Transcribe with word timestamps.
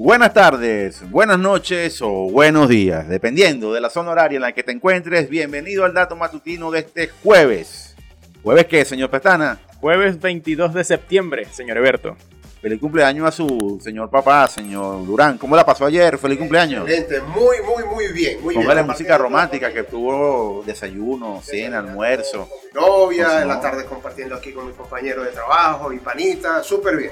Buenas 0.00 0.32
tardes, 0.32 1.10
buenas 1.10 1.40
noches 1.40 2.00
o 2.02 2.30
buenos 2.30 2.68
días, 2.68 3.08
dependiendo 3.08 3.72
de 3.72 3.80
la 3.80 3.90
zona 3.90 4.12
horaria 4.12 4.36
en 4.36 4.42
la 4.42 4.52
que 4.52 4.62
te 4.62 4.70
encuentres. 4.70 5.28
Bienvenido 5.28 5.84
al 5.84 5.92
dato 5.92 6.14
matutino 6.14 6.70
de 6.70 6.78
este 6.78 7.08
jueves. 7.08 7.96
¿Jueves 8.44 8.66
qué, 8.66 8.84
señor 8.84 9.10
Pestana? 9.10 9.58
Jueves 9.80 10.20
22 10.20 10.72
de 10.72 10.84
septiembre, 10.84 11.46
señor 11.46 11.78
Eberto. 11.78 12.16
Feliz 12.62 12.78
cumpleaños 12.78 13.26
a 13.26 13.32
su 13.32 13.80
señor 13.82 14.08
papá, 14.08 14.46
señor 14.46 15.04
Durán. 15.04 15.36
¿Cómo 15.36 15.56
la 15.56 15.66
pasó 15.66 15.84
ayer? 15.84 16.16
Feliz 16.16 16.38
cumpleaños. 16.38 16.88
Excelente, 16.88 17.20
muy, 17.20 17.56
muy, 17.66 17.82
muy 17.92 18.12
bien. 18.12 18.40
Muy 18.40 18.54
Póngale 18.54 18.82
bien. 18.82 18.86
música 18.86 19.18
romántica 19.18 19.72
que 19.72 19.82
tuvo 19.82 20.62
desayuno, 20.64 21.42
cena, 21.42 21.80
almuerzo. 21.80 22.48
Novia, 22.72 23.42
en 23.42 23.48
la 23.48 23.60
tarde 23.60 23.84
compartiendo 23.84 24.36
aquí 24.36 24.52
con 24.52 24.68
mis 24.68 24.76
compañeros 24.76 25.24
de 25.24 25.32
trabajo, 25.32 25.88
mi 25.88 25.98
panita, 25.98 26.62
súper 26.62 26.96
bien. 26.96 27.10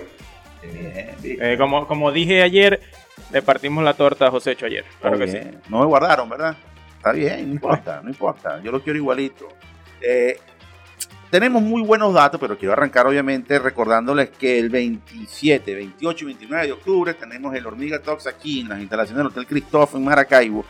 Bien, 0.73 1.15
bien. 1.23 1.39
Eh, 1.43 1.57
como, 1.59 1.87
como 1.87 2.13
dije 2.13 2.43
ayer, 2.43 2.81
le 3.33 3.43
partimos 3.43 3.83
la 3.85 3.95
torta 3.95 4.27
a 4.27 4.31
ayer. 4.31 4.85
Claro 5.01 5.19
que 5.19 5.27
sí. 5.27 5.39
Bien. 5.39 5.61
No 5.69 5.81
me 5.81 5.87
guardaron, 5.87 6.29
¿verdad? 6.29 6.57
Está 6.97 7.13
bien, 7.13 7.47
no 7.47 7.55
importa, 7.55 8.01
no 8.03 8.09
importa. 8.11 8.61
Yo 8.63 8.73
lo 8.73 8.83
quiero 8.83 8.99
igualito. 8.99 9.49
Eh, 10.01 10.39
tenemos 11.31 11.63
muy 11.63 11.83
buenos 11.83 12.15
datos, 12.15 12.41
pero 12.41 12.57
quiero 12.57 12.73
arrancar 12.73 13.07
obviamente 13.07 13.59
recordándoles 13.59 14.31
que 14.31 14.59
el 14.59 14.71
27, 14.71 15.75
28 15.75 16.25
y 16.25 16.27
29 16.27 16.67
de 16.67 16.73
octubre 16.73 17.15
tenemos 17.15 17.55
el 17.55 17.67
Hormiga 17.67 18.01
Talks 18.01 18.27
aquí 18.27 18.61
en 18.61 18.69
las 18.69 18.81
instalaciones 18.81 19.19
del 19.19 19.27
Hotel 19.27 19.47
Christoph 19.47 19.95
en 19.97 20.05
Maracaibo. 20.05 20.65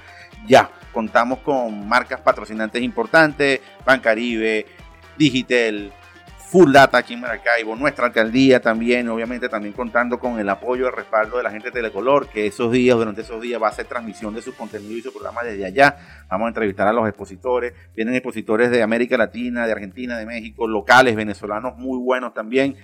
Ya 0.46 0.70
contamos 0.92 1.40
con 1.40 1.86
marcas 1.86 2.20
patrocinantes 2.20 2.82
importantes, 2.82 3.60
Bancaribe, 3.84 4.66
Digitel, 5.18 5.92
Full 6.48 6.72
Data 6.72 6.98
aquí 6.98 7.14
en 7.14 7.20
Maracaibo, 7.20 7.74
nuestra 7.74 8.06
alcaldía 8.06 8.60
también, 8.60 9.08
obviamente 9.08 9.48
también 9.48 9.74
contando 9.74 10.20
con 10.20 10.38
el 10.38 10.48
apoyo 10.48 10.84
y 10.84 10.86
el 10.86 10.92
respaldo 10.92 11.38
de 11.38 11.42
la 11.42 11.50
gente 11.50 11.68
de 11.68 11.72
Telecolor, 11.72 12.28
que 12.28 12.46
esos 12.46 12.70
días, 12.70 12.96
durante 12.96 13.22
esos 13.22 13.42
días 13.42 13.60
va 13.60 13.66
a 13.66 13.70
hacer 13.70 13.86
transmisión 13.86 14.32
de 14.32 14.42
su 14.42 14.54
contenido 14.54 14.96
y 14.96 15.02
su 15.02 15.12
programa 15.12 15.42
desde 15.42 15.64
allá. 15.64 15.96
Vamos 16.30 16.46
a 16.46 16.48
entrevistar 16.50 16.86
a 16.86 16.92
los 16.92 17.08
expositores, 17.08 17.72
vienen 17.96 18.14
expositores 18.14 18.70
de 18.70 18.80
América 18.80 19.16
Latina, 19.18 19.66
de 19.66 19.72
Argentina, 19.72 20.16
de 20.16 20.24
México, 20.24 20.68
locales, 20.68 21.16
venezolanos 21.16 21.76
muy 21.78 21.98
buenos 21.98 22.32
también. 22.32 22.76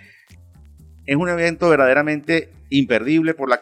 Es 1.06 1.14
un 1.14 1.28
evento 1.28 1.68
verdaderamente 1.68 2.50
imperdible 2.68 3.34
por 3.34 3.48
la, 3.48 3.60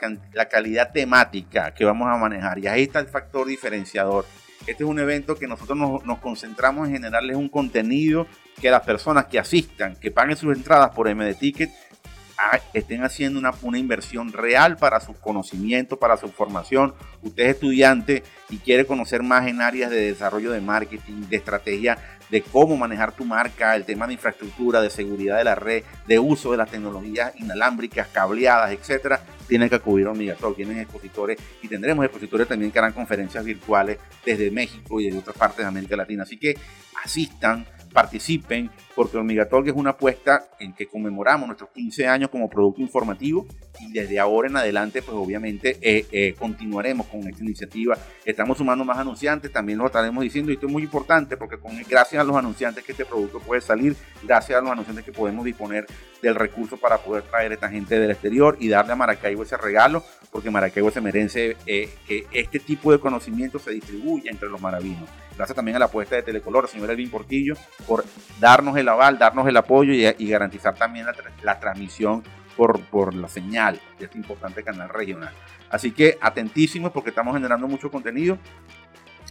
calidad 0.48 0.92
temática 0.92 1.74
que 1.74 1.84
vamos 1.84 2.08
a 2.08 2.16
manejar 2.16 2.58
y 2.58 2.68
ahí 2.68 2.82
está 2.84 3.00
el 3.00 3.06
factor 3.06 3.46
diferenciador. 3.46 4.24
Este 4.66 4.82
es 4.84 4.88
un 4.88 4.98
evento 4.98 5.36
que 5.36 5.46
nosotros 5.46 5.76
nos, 5.76 6.04
nos 6.06 6.20
concentramos 6.20 6.88
en 6.88 6.94
generarles 6.94 7.36
un 7.36 7.48
contenido 7.48 8.26
que 8.60 8.70
las 8.70 8.82
personas 8.82 9.26
que 9.26 9.38
asistan, 9.38 9.96
que 9.96 10.10
paguen 10.10 10.36
sus 10.36 10.56
entradas 10.56 10.90
por 10.90 11.12
MD 11.12 11.34
Ticket, 11.34 11.70
estén 12.72 13.04
haciendo 13.04 13.38
una, 13.38 13.52
una 13.62 13.78
inversión 13.78 14.32
real 14.32 14.76
para 14.76 15.00
su 15.00 15.14
conocimiento, 15.14 15.98
para 15.98 16.16
su 16.16 16.28
formación. 16.28 16.94
Usted 17.22 17.44
es 17.44 17.54
estudiante 17.54 18.22
y 18.48 18.58
quiere 18.58 18.86
conocer 18.86 19.22
más 19.22 19.46
en 19.46 19.60
áreas 19.60 19.90
de 19.90 20.00
desarrollo 20.00 20.50
de 20.50 20.60
marketing, 20.60 21.28
de 21.28 21.36
estrategia, 21.36 21.98
de 22.30 22.42
cómo 22.42 22.76
manejar 22.76 23.12
tu 23.12 23.24
marca, 23.24 23.74
el 23.74 23.84
tema 23.84 24.06
de 24.06 24.14
infraestructura, 24.14 24.80
de 24.80 24.88
seguridad 24.88 25.36
de 25.36 25.44
la 25.44 25.54
red, 25.54 25.82
de 26.06 26.18
uso 26.18 26.52
de 26.52 26.56
las 26.56 26.70
tecnologías 26.70 27.32
inalámbricas, 27.36 28.08
cableadas, 28.08 28.72
etcétera, 28.72 29.20
tienen 29.48 29.68
que 29.68 29.74
acudir 29.74 30.06
a 30.06 30.12
Omigatalk. 30.12 30.56
Tienen 30.56 30.78
expositores 30.78 31.38
y 31.60 31.68
tendremos 31.68 32.04
expositores 32.04 32.46
también 32.46 32.70
que 32.70 32.78
harán 32.78 32.92
conferencias 32.92 33.44
virtuales 33.44 33.98
desde 34.24 34.50
México 34.50 35.00
y 35.00 35.06
desde 35.06 35.18
otras 35.18 35.36
partes 35.36 35.58
de 35.58 35.66
América 35.66 35.96
Latina. 35.96 36.22
Así 36.22 36.38
que 36.38 36.56
asistan, 37.04 37.66
participen, 37.92 38.70
porque 39.00 39.16
Omigatalk 39.16 39.66
es 39.66 39.72
una 39.74 39.92
apuesta 39.92 40.50
en 40.58 40.74
que 40.74 40.86
conmemoramos 40.86 41.46
nuestros 41.46 41.70
15 41.70 42.06
años 42.06 42.28
como 42.28 42.50
producto 42.50 42.82
informativo 42.82 43.46
y 43.78 43.90
desde 43.94 44.18
ahora 44.18 44.46
en 44.46 44.58
adelante, 44.58 45.00
pues 45.00 45.16
obviamente 45.16 45.78
eh, 45.80 46.04
eh, 46.12 46.34
continuaremos 46.38 47.06
con 47.06 47.26
esta 47.26 47.42
iniciativa. 47.42 47.96
Estamos 48.26 48.58
sumando 48.58 48.84
más 48.84 48.98
anunciantes, 48.98 49.50
también 49.50 49.78
lo 49.78 49.86
estaremos 49.86 50.22
diciendo 50.22 50.50
y 50.50 50.56
esto 50.56 50.66
es 50.66 50.72
muy 50.72 50.82
importante 50.82 51.38
porque 51.38 51.58
con, 51.58 51.72
gracias 51.88 52.20
a 52.20 52.24
los 52.24 52.36
anunciantes 52.36 52.84
que 52.84 52.92
este 52.92 53.06
producto 53.06 53.40
puede 53.40 53.62
salir, 53.62 53.96
gracias 54.22 54.58
a 54.58 54.60
los 54.60 54.70
anunciantes 54.70 55.02
que 55.02 55.12
podemos 55.12 55.46
disponer 55.46 55.86
del 56.20 56.34
recurso 56.34 56.76
para 56.76 56.98
poder 56.98 57.22
traer 57.22 57.52
a 57.52 57.54
esta 57.54 57.70
gente 57.70 57.98
del 57.98 58.10
exterior 58.10 58.58
y 58.60 58.68
darle 58.68 58.92
a 58.92 58.96
Maracaibo 58.96 59.44
ese 59.44 59.56
regalo, 59.56 60.04
porque 60.30 60.50
Maracaibo 60.50 60.90
se 60.90 61.00
merece 61.00 61.56
eh, 61.64 61.88
que 62.06 62.26
este 62.32 62.58
tipo 62.58 62.92
de 62.92 63.00
conocimiento 63.00 63.58
se 63.58 63.70
distribuya 63.70 64.30
entre 64.30 64.50
los 64.50 64.60
maravinos. 64.60 65.08
Gracias 65.40 65.56
también 65.56 65.76
a 65.76 65.78
la 65.78 65.86
apuesta 65.86 66.16
de 66.16 66.22
Telecolor, 66.22 66.68
señor 66.68 66.90
Elvin 66.90 67.10
Portillo, 67.10 67.54
por 67.86 68.04
darnos 68.40 68.76
el 68.76 68.89
darnos 68.96 69.46
el 69.48 69.56
apoyo 69.56 69.92
y, 69.92 70.06
y 70.18 70.28
garantizar 70.28 70.74
también 70.74 71.06
la, 71.06 71.14
la 71.42 71.58
transmisión 71.58 72.22
por, 72.56 72.80
por 72.86 73.14
la 73.14 73.28
señal 73.28 73.80
de 73.98 74.04
este 74.04 74.18
importante 74.18 74.62
canal 74.62 74.88
regional. 74.88 75.32
Así 75.70 75.92
que 75.92 76.18
atentísimos 76.20 76.92
porque 76.92 77.10
estamos 77.10 77.34
generando 77.34 77.66
mucho 77.68 77.90
contenido, 77.90 78.38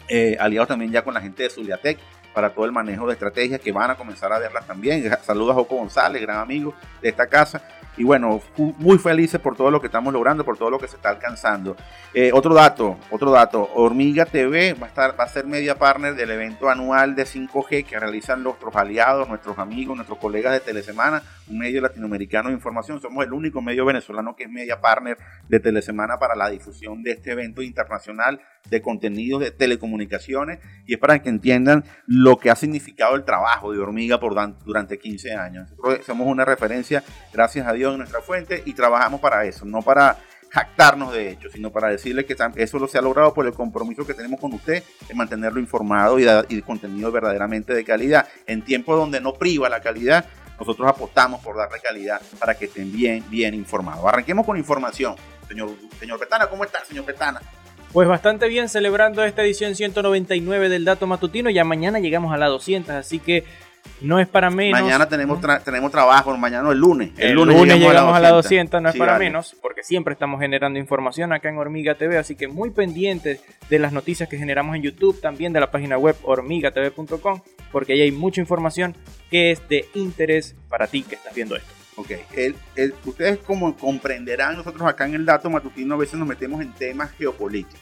eh, 0.07 0.37
aliados 0.39 0.69
también 0.69 0.91
ya 0.91 1.03
con 1.03 1.13
la 1.13 1.21
gente 1.21 1.43
de 1.43 1.49
Zuliatec 1.49 1.99
para 2.33 2.51
todo 2.51 2.65
el 2.65 2.71
manejo 2.71 3.07
de 3.07 3.13
estrategias 3.13 3.59
que 3.59 3.71
van 3.71 3.91
a 3.91 3.95
comenzar 3.95 4.31
a 4.31 4.39
verlas 4.39 4.65
también. 4.65 5.09
Saludos 5.21 5.51
a 5.51 5.55
Joco 5.55 5.75
González, 5.75 6.21
gran 6.21 6.37
amigo 6.37 6.73
de 7.01 7.09
esta 7.09 7.27
casa. 7.27 7.61
Y 7.97 8.03
bueno, 8.03 8.41
muy 8.57 8.97
felices 8.97 9.39
por 9.41 9.55
todo 9.55 9.69
lo 9.69 9.81
que 9.81 9.87
estamos 9.87 10.13
logrando, 10.13 10.45
por 10.45 10.57
todo 10.57 10.69
lo 10.69 10.79
que 10.79 10.87
se 10.87 10.95
está 10.95 11.09
alcanzando. 11.09 11.75
Eh, 12.13 12.31
otro 12.33 12.53
dato, 12.53 12.97
otro 13.11 13.31
dato, 13.31 13.69
Hormiga 13.75 14.25
TV 14.25 14.73
va 14.73 14.85
a, 14.85 14.89
estar, 14.89 15.19
va 15.19 15.25
a 15.25 15.27
ser 15.27 15.45
media 15.45 15.77
partner 15.77 16.15
del 16.15 16.31
evento 16.31 16.69
anual 16.69 17.15
de 17.15 17.25
5G 17.25 17.85
que 17.85 17.99
realizan 17.99 18.41
nuestros 18.41 18.75
aliados, 18.75 19.27
nuestros 19.27 19.59
amigos, 19.59 19.95
nuestros 19.95 20.17
colegas 20.17 20.53
de 20.53 20.59
Telesemana, 20.61 21.21
un 21.49 21.59
medio 21.59 21.81
latinoamericano 21.81 22.49
de 22.49 22.55
información. 22.55 23.01
Somos 23.01 23.25
el 23.25 23.33
único 23.33 23.61
medio 23.61 23.85
venezolano 23.85 24.35
que 24.35 24.43
es 24.43 24.49
media 24.49 24.79
partner 24.79 25.17
de 25.47 25.59
Telesemana 25.59 26.17
para 26.17 26.35
la 26.35 26.49
difusión 26.49 27.03
de 27.03 27.11
este 27.11 27.31
evento 27.31 27.61
internacional 27.61 28.39
de 28.69 28.81
contenidos 28.81 29.41
de 29.41 29.51
telecomunicaciones 29.51 30.59
y 30.85 30.93
es 30.93 30.99
para 30.99 31.21
que 31.21 31.29
entiendan 31.29 31.83
lo 32.05 32.37
que 32.37 32.49
ha 32.49 32.55
significado 32.55 33.15
el 33.15 33.23
trabajo 33.23 33.71
de 33.71 33.79
Hormiga 33.79 34.19
por 34.19 34.35
durante 34.65 34.99
15 34.99 35.33
años. 35.33 35.69
Nosotros 35.71 36.05
somos 36.05 36.27
una 36.27 36.45
referencia, 36.45 37.03
gracias 37.33 37.67
a 37.67 37.73
Dios, 37.73 37.78
en 37.87 37.97
nuestra 37.97 38.21
fuente 38.21 38.61
y 38.65 38.73
trabajamos 38.73 39.19
para 39.19 39.45
eso, 39.45 39.65
no 39.65 39.81
para 39.81 40.17
jactarnos 40.49 41.13
de 41.13 41.31
hecho, 41.31 41.49
sino 41.49 41.71
para 41.71 41.89
decirle 41.89 42.25
que 42.25 42.35
eso 42.55 42.79
lo 42.79 42.87
se 42.87 42.97
ha 42.97 43.01
logrado 43.01 43.33
por 43.33 43.45
el 43.45 43.53
compromiso 43.53 44.05
que 44.05 44.13
tenemos 44.13 44.39
con 44.39 44.53
usted 44.53 44.83
de 45.07 45.13
mantenerlo 45.13 45.59
informado 45.59 46.19
y 46.19 46.23
de 46.23 46.61
contenido 46.63 47.11
verdaderamente 47.11 47.73
de 47.73 47.83
calidad. 47.83 48.27
En 48.47 48.63
tiempos 48.63 48.97
donde 48.97 49.21
no 49.21 49.33
priva 49.33 49.69
la 49.69 49.79
calidad, 49.79 50.25
nosotros 50.59 50.87
apostamos 50.89 51.41
por 51.41 51.55
darle 51.55 51.79
calidad 51.79 52.21
para 52.39 52.55
que 52.55 52.65
estén 52.65 52.91
bien, 52.91 53.23
bien 53.29 53.53
informados. 53.53 54.05
Arranquemos 54.05 54.45
con 54.45 54.57
información. 54.57 55.15
Señor, 55.47 55.69
señor 55.99 56.19
Petana, 56.19 56.47
¿cómo 56.47 56.63
está, 56.63 56.83
señor 56.83 57.05
Petana? 57.05 57.41
Pues 57.93 58.07
bastante 58.07 58.47
bien 58.47 58.69
celebrando 58.69 59.23
esta 59.23 59.41
edición 59.41 59.73
199 59.73 60.69
del 60.69 60.85
Dato 60.85 61.07
Matutino. 61.07 61.49
Ya 61.49 61.63
mañana 61.63 61.99
llegamos 61.99 62.33
a 62.33 62.37
la 62.37 62.47
200, 62.47 62.93
así 62.93 63.17
que 63.19 63.45
no 64.01 64.19
es 64.19 64.27
para 64.27 64.49
menos. 64.49 64.81
Mañana 64.81 65.07
tenemos, 65.09 65.39
tra- 65.41 65.61
tenemos 65.63 65.91
trabajo, 65.91 66.35
mañana 66.37 66.63
no, 66.63 66.71
el 66.71 66.77
lunes. 66.79 67.11
El, 67.17 67.33
lunes, 67.33 67.55
llegamos, 67.77 68.15
a 68.15 68.19
la 68.19 68.29
200, 68.29 68.81
no 68.81 68.89
es 68.89 68.93
Sí, 68.93 68.99
para 68.99 69.13
vale. 69.13 69.25
menos, 69.25 69.55
porque 69.61 69.83
siempre 69.83 70.13
estamos 70.13 70.39
generando 70.39 70.79
información 70.79 71.33
acá 71.33 71.49
en 71.49 71.57
Hormiga 71.57 71.95
TV, 71.95 72.17
así 72.17 72.35
que 72.35 72.47
muy 72.47 72.69
pendientes 72.69 73.41
de 73.69 73.79
las 73.79 73.91
noticias 73.91 74.29
que 74.29 74.37
generamos 74.37 74.75
en 74.75 74.83
YouTube, 74.83 75.19
también 75.21 75.51
de 75.53 75.59
la 75.59 75.69
página 75.71 75.97
web 75.97 76.15
hormigatv.com, 76.23 77.41
porque 77.71 77.93
ahí 77.93 78.01
hay 78.01 78.11
mucha 78.11 78.41
información 78.41 78.95
que 79.29 79.51
es 79.51 79.67
de 79.69 79.87
interés 79.95 80.55
para 80.69 80.87
ti 80.87 81.03
que 81.03 81.15
estás 81.15 81.33
viendo 81.35 81.55
esto. 81.55 81.69
Ok, 81.95 82.11
el- 82.37 82.55
el- 82.75 82.93
ustedes 83.05 83.39
como 83.39 83.75
comprenderán, 83.75 84.55
nosotros 84.55 84.87
acá 84.87 85.05
en 85.05 85.15
el 85.15 85.25
dato 85.25 85.49
matutino 85.49 85.95
a 85.95 85.97
veces 85.97 86.15
nos 86.15 86.27
metemos 86.27 86.61
en 86.61 86.71
temas 86.73 87.11
geopolíticos. 87.11 87.79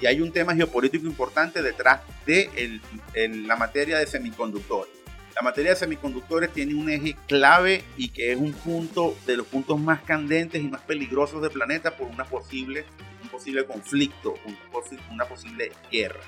Y 0.00 0.06
hay 0.06 0.22
un 0.22 0.32
tema 0.32 0.54
geopolítico 0.54 1.06
importante 1.06 1.60
detrás 1.60 2.00
de 2.24 2.48
el- 2.56 2.80
el- 3.12 3.46
la 3.46 3.56
materia 3.56 3.98
de 3.98 4.06
semiconductores. 4.06 4.90
La 5.34 5.42
materia 5.42 5.70
de 5.70 5.76
semiconductores 5.76 6.52
tiene 6.52 6.74
un 6.74 6.90
eje 6.90 7.16
clave 7.26 7.84
y 7.96 8.08
que 8.08 8.32
es 8.32 8.38
un 8.38 8.52
punto 8.52 9.16
de 9.26 9.36
los 9.36 9.46
puntos 9.46 9.78
más 9.80 10.02
candentes 10.02 10.62
y 10.62 10.68
más 10.68 10.80
peligrosos 10.82 11.40
del 11.40 11.50
planeta 11.52 11.96
por 11.96 12.08
una 12.08 12.24
posible, 12.24 12.84
un 13.22 13.28
posible 13.28 13.64
conflicto, 13.64 14.34
una 15.10 15.24
posible 15.24 15.72
guerra. 15.90 16.20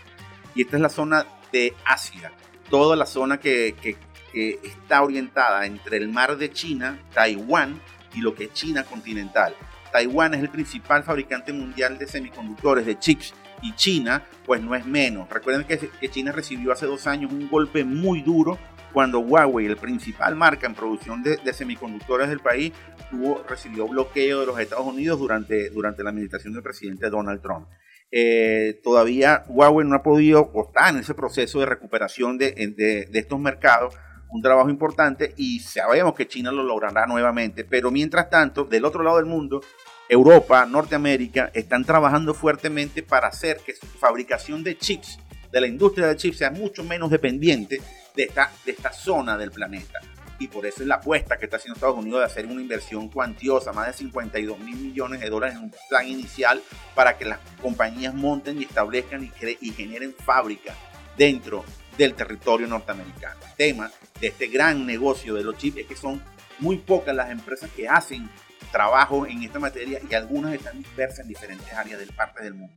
Y 0.55 0.63
esta 0.63 0.77
es 0.77 0.83
la 0.83 0.89
zona 0.89 1.27
de 1.53 1.75
Asia, 1.85 2.33
toda 2.71 2.97
la 2.97 3.07
zona 3.07 3.39
que, 3.41 3.75
que- 3.81 3.97
que 4.33 4.61
está 4.65 5.03
orientada 5.03 5.67
entre 5.67 5.99
el 5.99 6.09
mar 6.09 6.39
de 6.39 6.51
China, 6.51 6.99
Taiwán 7.13 7.79
y 8.15 8.21
lo 8.23 8.35
que 8.35 8.45
es 8.45 8.53
China 8.55 8.83
continental. 8.85 9.55
Taiwán 9.93 10.33
es 10.33 10.41
el 10.41 10.49
principal 10.49 11.03
fabricante 11.05 11.53
mundial 11.53 11.99
de 11.99 12.07
semiconductores, 12.07 12.87
de 12.87 12.99
chips, 12.99 13.35
y 13.61 13.75
China, 13.75 14.25
pues 14.47 14.61
no 14.63 14.75
es 14.75 14.87
menos. 14.87 15.29
Recuerden 15.29 15.65
que 15.67 16.09
China 16.11 16.33
recibió 16.33 16.73
hace 16.73 16.87
dos 16.87 17.07
años 17.07 17.31
un 17.31 17.49
golpe 17.49 17.85
muy 17.85 18.23
duro 18.23 18.59
cuando 18.93 19.21
Huawei, 19.21 19.67
el 19.67 19.77
principal 19.77 20.37
marca 20.37 20.67
en 20.67 20.75
producción 20.75 21.23
de, 21.23 21.39
semiconductores 21.53 22.29
del 22.29 22.41
país, 22.41 22.73
tuvo, 23.11 23.43
recibió 23.49 23.89
bloqueo 23.89 24.41
de 24.41 24.47
los 24.47 24.59
Estados 24.59 24.87
Unidos 24.87 25.19
durante, 25.19 25.71
durante 25.71 26.03
la 26.03 26.11
administración 26.11 26.53
del 26.53 26.63
presidente 26.63 27.11
Donald 27.11 27.41
Trump. 27.41 27.69
Eh, 28.11 28.81
todavía 28.85 29.45
Huawei 29.49 29.87
no 29.87 29.97
ha 29.97 30.03
podido, 30.03 30.51
o 30.53 30.67
está 30.67 30.91
en 30.91 30.99
ese 30.99 31.15
proceso 31.15 31.61
de 31.61 31.67
recuperación 31.67 32.37
de, 32.37 32.53
de, 32.53 33.07
de 33.07 33.19
estos 33.19 33.41
mercados, 33.41 33.95
un 34.33 34.43
trabajo 34.43 34.71
importante 34.71 35.35
y 35.37 35.61
sabemos 35.61 36.15
que 36.15 36.27
China 36.27 36.51
lo 36.51 36.63
logrará 36.63 37.07
nuevamente, 37.07 37.65
pero 37.65 37.91
mientras 37.91 38.31
tanto, 38.31 38.65
del 38.65 38.85
otro 38.85 39.03
lado 39.03 39.17
del 39.17 39.27
mundo, 39.27 39.63
Europa, 40.09 40.67
Norteamérica, 40.67 41.51
están 41.55 41.85
trabajando 41.85 42.35
fuertemente 42.35 43.03
para 43.03 43.29
hacer 43.29 43.61
que 43.65 43.75
su 43.75 43.87
fabricación 43.87 44.63
de 44.65 44.77
chips, 44.77 45.19
de 45.53 45.61
la 45.61 45.67
industria 45.67 46.09
de 46.09 46.17
chips, 46.17 46.39
sea 46.39 46.51
mucho 46.51 46.83
menos 46.83 47.11
dependiente 47.11 47.81
de 48.17 48.23
esta, 48.25 48.51
de 48.65 48.73
esta 48.73 48.93
zona 48.93 49.37
del 49.37 49.53
planeta. 49.53 50.01
Y 50.39 50.49
por 50.49 50.67
eso 50.67 50.83
es 50.83 50.89
la 50.89 50.97
apuesta 50.97 51.37
que 51.37 51.45
está 51.45 51.59
haciendo 51.59 51.77
Estados 51.77 51.99
Unidos 51.99 52.21
de 52.21 52.27
hacer 52.27 52.47
una 52.47 52.61
inversión 52.61 53.09
cuantiosa, 53.09 53.73
más 53.73 53.87
de 53.87 53.93
52 53.93 54.59
mil 54.59 54.77
millones 54.77 55.21
de 55.21 55.31
dólares 55.31 55.57
en 55.57 55.65
un 55.65 55.75
plan 55.89 56.09
inicial 56.09 56.61
para 56.97 57.17
que 57.17 57.27
las 57.27 57.39
compañías 57.61 58.13
monten 58.13 58.61
y 58.61 58.65
establezcan 58.65 59.23
y, 59.23 59.31
y 59.61 59.71
generen 59.71 60.15
fábricas 60.15 60.77
dentro 61.17 61.65
del 61.97 62.15
territorio 62.15 62.67
norteamericano. 62.67 63.39
El 63.51 63.57
tema 63.57 63.91
de 64.21 64.29
este 64.29 64.49
gran 64.49 64.85
negocio 64.87 65.35
de 65.35 65.45
los 65.45 65.57
chips 65.59 65.79
es 65.79 65.87
que 65.87 65.97
son 65.97 66.21
muy 66.59 66.79
pocas 66.79 67.15
las 67.15 67.31
empresas 67.31 67.71
que 67.77 67.87
hacen 67.87 68.29
trabajo 68.73 69.27
en 69.27 69.43
esta 69.43 69.59
materia 69.59 70.01
y 70.09 70.15
algunas 70.15 70.55
están 70.55 70.79
dispersas 70.79 71.21
en 71.21 71.29
diferentes 71.29 71.73
áreas 71.73 72.01
del 72.01 72.13
parte 72.15 72.43
del 72.43 72.55
mundo. 72.55 72.75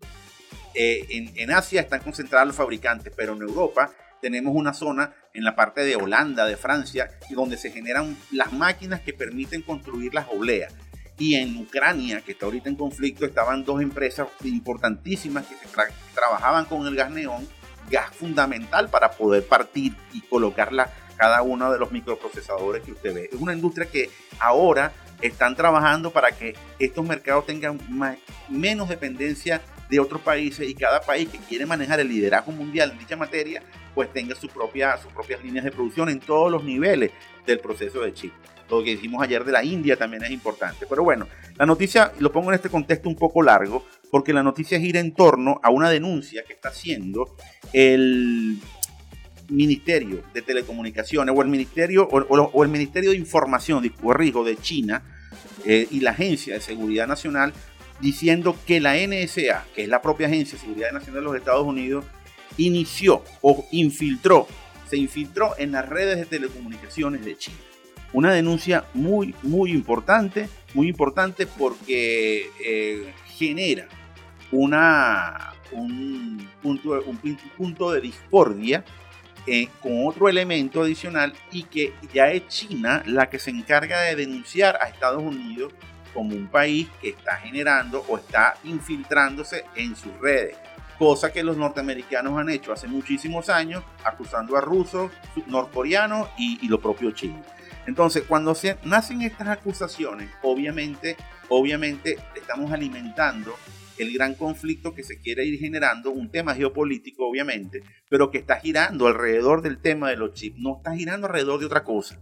Eh, 0.76 1.32
en, 1.36 1.52
Asia 1.52 1.82
están 1.82 2.02
concentrados 2.02 2.48
los 2.48 2.56
fabricantes, 2.56 3.14
pero 3.16 3.34
en 3.34 3.42
Europa 3.42 3.92
tenemos 4.22 4.54
una 4.56 4.74
zona 4.74 5.14
en 5.34 5.44
la 5.44 5.56
parte 5.56 5.82
de 5.82 5.96
Holanda, 5.96 6.46
de 6.46 6.58
Francia, 6.58 7.10
donde 7.30 7.58
se 7.58 7.72
generan 7.72 8.18
las 8.32 8.52
máquinas 8.52 9.02
que 9.02 9.14
permiten 9.14 9.62
construir 9.62 10.14
las 10.14 10.28
obleas. 10.28 10.74
Y 11.18 11.36
en 11.36 11.56
Ucrania, 11.58 12.22
que 12.22 12.34
está 12.34 12.46
ahorita 12.46 12.68
en 12.68 12.76
conflicto, 12.76 13.26
estaban 13.26 13.64
dos 13.64 13.82
empresas 13.82 14.28
importantísimas 14.44 15.46
que 15.46 15.56
trabajaban 16.14 16.66
con 16.66 16.86
el 16.88 16.96
gas 16.96 17.10
neón, 17.10 17.48
gas 17.90 18.14
fundamental 18.14 18.90
para 18.90 19.12
poder 19.12 19.46
partir 19.46 19.96
y 20.12 20.22
colocarla 20.22 20.92
cada 21.16 21.42
uno 21.42 21.72
de 21.72 21.80
los 21.80 21.92
microprocesadores 21.92 22.84
que 22.84 22.92
usted 22.92 23.14
ve. 23.14 23.30
Es 23.32 23.40
una 23.40 23.54
industria 23.54 23.88
que 23.90 24.10
ahora 24.40 24.92
están 25.22 25.56
trabajando 25.56 26.12
para 26.12 26.32
que 26.32 26.56
estos 26.80 27.06
mercados 27.06 27.46
tengan 27.46 27.80
menos 28.50 28.90
dependencia 28.90 29.62
de 29.90 30.00
otros 30.00 30.22
países 30.22 30.68
y 30.68 30.74
cada 30.74 31.02
país 31.02 31.30
que 31.30 31.38
quiere 31.38 31.66
manejar 31.66 32.00
el 32.00 32.10
liderazgo 32.10 32.52
mundial 32.52 32.92
en 32.92 33.00
dicha 33.00 33.16
materia, 33.16 33.62
pues 33.94 34.12
tenga 34.12 34.36
sus 34.36 34.52
propias 34.52 35.00
líneas 35.44 35.66
de 35.66 35.72
producción 35.72 36.10
en 36.10 36.20
todos 36.20 36.52
los 36.52 36.64
niveles 36.64 37.12
del 37.46 37.60
proceso 37.60 38.02
de 38.02 38.14
chip. 38.14 38.34
Lo 38.70 38.84
que 38.84 38.92
hicimos 38.92 39.22
ayer 39.22 39.44
de 39.44 39.52
la 39.52 39.64
India 39.64 39.96
también 39.96 40.24
es 40.24 40.32
importante. 40.32 40.88
Pero 40.90 41.04
bueno, 41.04 41.28
la 41.56 41.66
noticia 41.66 42.12
lo 42.20 42.32
pongo 42.32 42.50
en 42.50 42.56
este 42.56 42.70
contexto 42.70 43.08
un 43.08 43.16
poco 43.16 43.44
largo, 43.44 43.86
porque 44.10 44.34
la 44.34 44.42
noticia 44.42 44.80
gira 44.80 45.00
en 45.00 45.14
torno 45.14 45.60
a 45.62 45.70
una 45.70 45.90
denuncia 45.90 46.44
que 46.44 46.54
está 46.54 46.70
haciendo 46.70 47.36
el 47.74 48.58
Ministerio 49.50 50.24
de 50.34 50.42
Telecomunicaciones 50.42 51.36
o 51.38 51.42
el 51.42 51.48
Ministerio, 51.48 52.08
o, 52.10 52.64
el 52.64 52.70
Ministerio 52.70 53.12
de 53.12 53.18
Información, 53.18 53.88
corrijo, 53.90 54.44
de 54.44 54.58
China 54.58 55.04
eh, 55.66 55.88
y 55.92 56.00
la 56.00 56.12
Agencia 56.12 56.56
de 56.56 56.62
Seguridad 56.62 57.08
Nacional 57.08 57.54
diciendo 58.00 58.56
que 58.66 58.80
la 58.80 58.96
NSA, 58.96 59.66
que 59.74 59.84
es 59.84 59.88
la 59.88 60.02
propia 60.02 60.28
Agencia 60.28 60.58
de 60.58 60.62
Seguridad 60.62 60.92
Nacional 60.92 61.22
de 61.22 61.26
los 61.26 61.36
Estados 61.36 61.66
Unidos, 61.66 62.06
inició 62.58 63.24
o 63.42 63.66
infiltró, 63.72 64.48
se 64.90 64.98
infiltró 64.98 65.54
en 65.58 65.72
las 65.72 65.88
redes 65.88 66.18
de 66.18 66.26
telecomunicaciones 66.26 67.24
de 67.26 67.38
China. 67.38 67.58
Una 68.14 68.34
denuncia 68.34 68.86
muy, 68.94 69.36
muy 69.42 69.72
importante, 69.72 70.48
muy 70.74 70.88
importante 70.88 71.48
porque 71.48 72.50
eh, 72.64 73.14
genera 73.28 73.88
una, 74.52 75.54
un, 75.72 76.48
punto, 76.62 77.04
un 77.06 77.38
punto 77.58 77.92
de 77.92 78.02
discordia 78.02 78.86
eh, 79.48 79.68
con 79.80 80.08
otro 80.08 80.28
elemento 80.28 80.82
adicional 80.82 81.34
y 81.52 81.64
que 81.64 81.94
ya 82.14 82.32
es 82.32 82.48
China 82.48 83.04
la 83.06 83.30
que 83.30 83.38
se 83.38 83.52
encarga 83.52 84.02
de 84.02 84.16
denunciar 84.16 84.78
a 84.82 84.88
Estados 84.88 85.22
Unidos 85.22 85.74
como 86.16 86.36
un 86.36 86.48
país 86.48 86.88
que 87.02 87.10
está 87.10 87.36
generando 87.36 88.04
o 88.08 88.18
está 88.18 88.56
infiltrándose 88.64 89.66
en 89.76 89.96
sus 89.96 90.18
redes, 90.20 90.58
cosa 90.98 91.32
que 91.34 91.44
los 91.44 91.58
norteamericanos 91.58 92.40
han 92.40 92.50
hecho 92.50 92.72
hace 92.72 92.88
muchísimos 92.88 93.50
años, 93.50 93.84
acusando 94.04 94.56
a 94.58 94.62
rusos, 94.62 95.12
norcoreanos 95.48 96.30
y, 96.38 96.58
y 96.66 96.70
lo 96.70 96.80
propio 96.80 97.12
chino. 97.12 97.44
Entonces, 97.86 98.24
cuando 98.28 98.56
se 98.56 98.78
nacen 98.84 99.22
estas 99.22 99.50
acusaciones, 99.50 100.32
obviamente, 100.42 101.18
obviamente 101.50 102.18
estamos 102.36 102.72
alimentando 102.72 103.54
el 103.98 104.14
gran 104.14 104.36
conflicto 104.36 104.94
que 104.94 105.04
se 105.04 105.20
quiere 105.20 105.46
ir 105.46 105.60
generando, 105.60 106.12
un 106.12 106.30
tema 106.30 106.56
geopolítico 106.56 107.28
obviamente, 107.28 107.84
pero 108.10 108.32
que 108.32 108.40
está 108.40 108.60
girando 108.60 109.08
alrededor 109.08 109.62
del 109.62 109.78
tema 109.80 110.10
de 110.10 110.18
los 110.18 110.34
chips, 110.34 110.60
no 110.60 110.78
está 110.78 110.96
girando 110.96 111.28
alrededor 111.28 111.60
de 111.60 111.66
otra 111.66 111.84
cosa. 111.84 112.20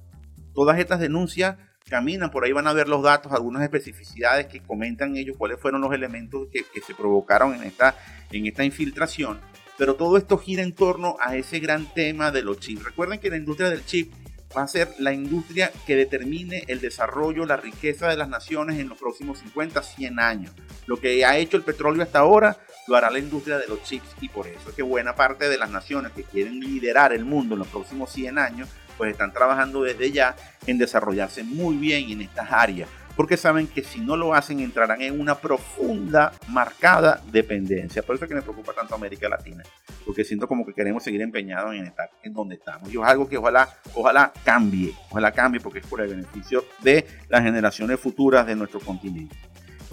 Todas 0.53 0.77
estas 0.79 0.99
denuncias 0.99 1.57
caminan, 1.93 2.31
por 2.31 2.43
ahí 2.43 2.51
van 2.51 2.65
a 2.65 2.73
ver 2.73 2.87
los 2.87 3.03
datos, 3.03 3.31
algunas 3.33 3.61
especificidades 3.61 4.47
que 4.47 4.61
comentan 4.61 5.15
ellos, 5.15 5.37
cuáles 5.37 5.59
fueron 5.59 5.79
los 5.79 5.93
elementos 5.93 6.47
que, 6.51 6.65
se 6.81 6.95
provocaron 6.95 7.53
en 7.53 7.61
esta, 7.61 7.95
en 8.31 8.47
esta 8.47 8.63
infiltración, 8.63 9.39
pero 9.77 9.93
todo 9.93 10.17
esto 10.17 10.39
gira 10.39 10.63
en 10.63 10.73
torno 10.73 11.17
a 11.21 11.35
ese 11.35 11.59
gran 11.59 11.85
tema 11.93 12.31
de 12.31 12.41
los 12.41 12.59
chips. 12.59 12.83
Recuerden 12.83 13.19
que 13.19 13.29
la 13.29 13.37
industria 13.37 13.69
del 13.69 13.85
chip 13.85 14.11
va 14.57 14.63
a 14.63 14.67
ser 14.67 14.89
la 14.97 15.13
industria 15.13 15.71
que 15.85 15.95
determine 15.95 16.63
el 16.67 16.81
desarrollo, 16.81 17.45
la 17.45 17.57
riqueza 17.57 18.07
de 18.07 18.17
las 18.17 18.27
naciones 18.27 18.79
en 18.79 18.89
los 18.89 18.97
próximos 18.97 19.37
50, 19.37 19.83
100 19.83 20.19
años. 20.19 20.51
Lo 20.87 20.97
que 20.99 21.23
ha 21.23 21.37
hecho 21.37 21.57
el 21.57 21.63
petróleo 21.63 22.01
hasta 22.01 22.19
ahora 22.19 22.57
lo 22.87 22.95
hará 22.95 23.11
la 23.11 23.19
industria 23.19 23.59
de 23.59 23.67
los 23.67 23.83
chips 23.83 24.15
y 24.19 24.29
por 24.29 24.47
eso 24.47 24.69
es 24.69 24.75
que 24.75 24.81
buena 24.81 25.13
parte 25.13 25.47
de 25.47 25.59
las 25.59 25.69
naciones 25.69 26.11
que 26.13 26.23
quieren 26.23 26.59
liderar 26.59 27.13
el 27.13 27.23
mundo 27.23 27.53
en 27.53 27.59
los 27.59 27.67
próximos 27.67 28.11
100 28.11 28.39
años, 28.39 28.67
pues 28.97 29.11
están 29.11 29.33
trabajando 29.33 29.83
desde 29.83 30.11
ya 30.11 30.35
en 30.65 30.77
desarrollarse 30.77 31.43
muy 31.43 31.75
bien 31.77 32.09
en 32.09 32.21
estas 32.21 32.51
áreas 32.51 32.89
porque 33.15 33.37
saben 33.37 33.67
que 33.67 33.83
si 33.83 33.99
no 33.99 34.17
lo 34.17 34.33
hacen 34.33 34.59
entrarán 34.59 35.01
en 35.01 35.19
una 35.19 35.35
profunda, 35.35 36.33
marcada 36.47 37.21
dependencia. 37.31 38.01
Por 38.01 38.15
eso 38.15 38.25
es 38.25 38.29
que 38.29 38.35
me 38.35 38.41
preocupa 38.41 38.73
tanto 38.73 38.95
América 38.95 39.29
Latina, 39.29 39.63
porque 40.05 40.23
siento 40.23 40.47
como 40.47 40.65
que 40.65 40.73
queremos 40.73 41.03
seguir 41.03 41.21
empeñados 41.21 41.73
en 41.75 41.85
estar 41.85 42.09
en 42.23 42.33
donde 42.33 42.55
estamos. 42.55 42.91
Y 42.91 42.97
es 42.97 43.03
algo 43.03 43.27
que 43.27 43.37
ojalá, 43.37 43.69
ojalá 43.93 44.31
cambie, 44.43 44.93
ojalá 45.09 45.31
cambie 45.31 45.61
porque 45.61 45.79
es 45.79 45.87
por 45.87 46.01
el 46.01 46.09
beneficio 46.09 46.65
de 46.81 47.05
las 47.29 47.43
generaciones 47.43 47.99
futuras 47.99 48.45
de 48.47 48.55
nuestro 48.55 48.79
continente. 48.79 49.35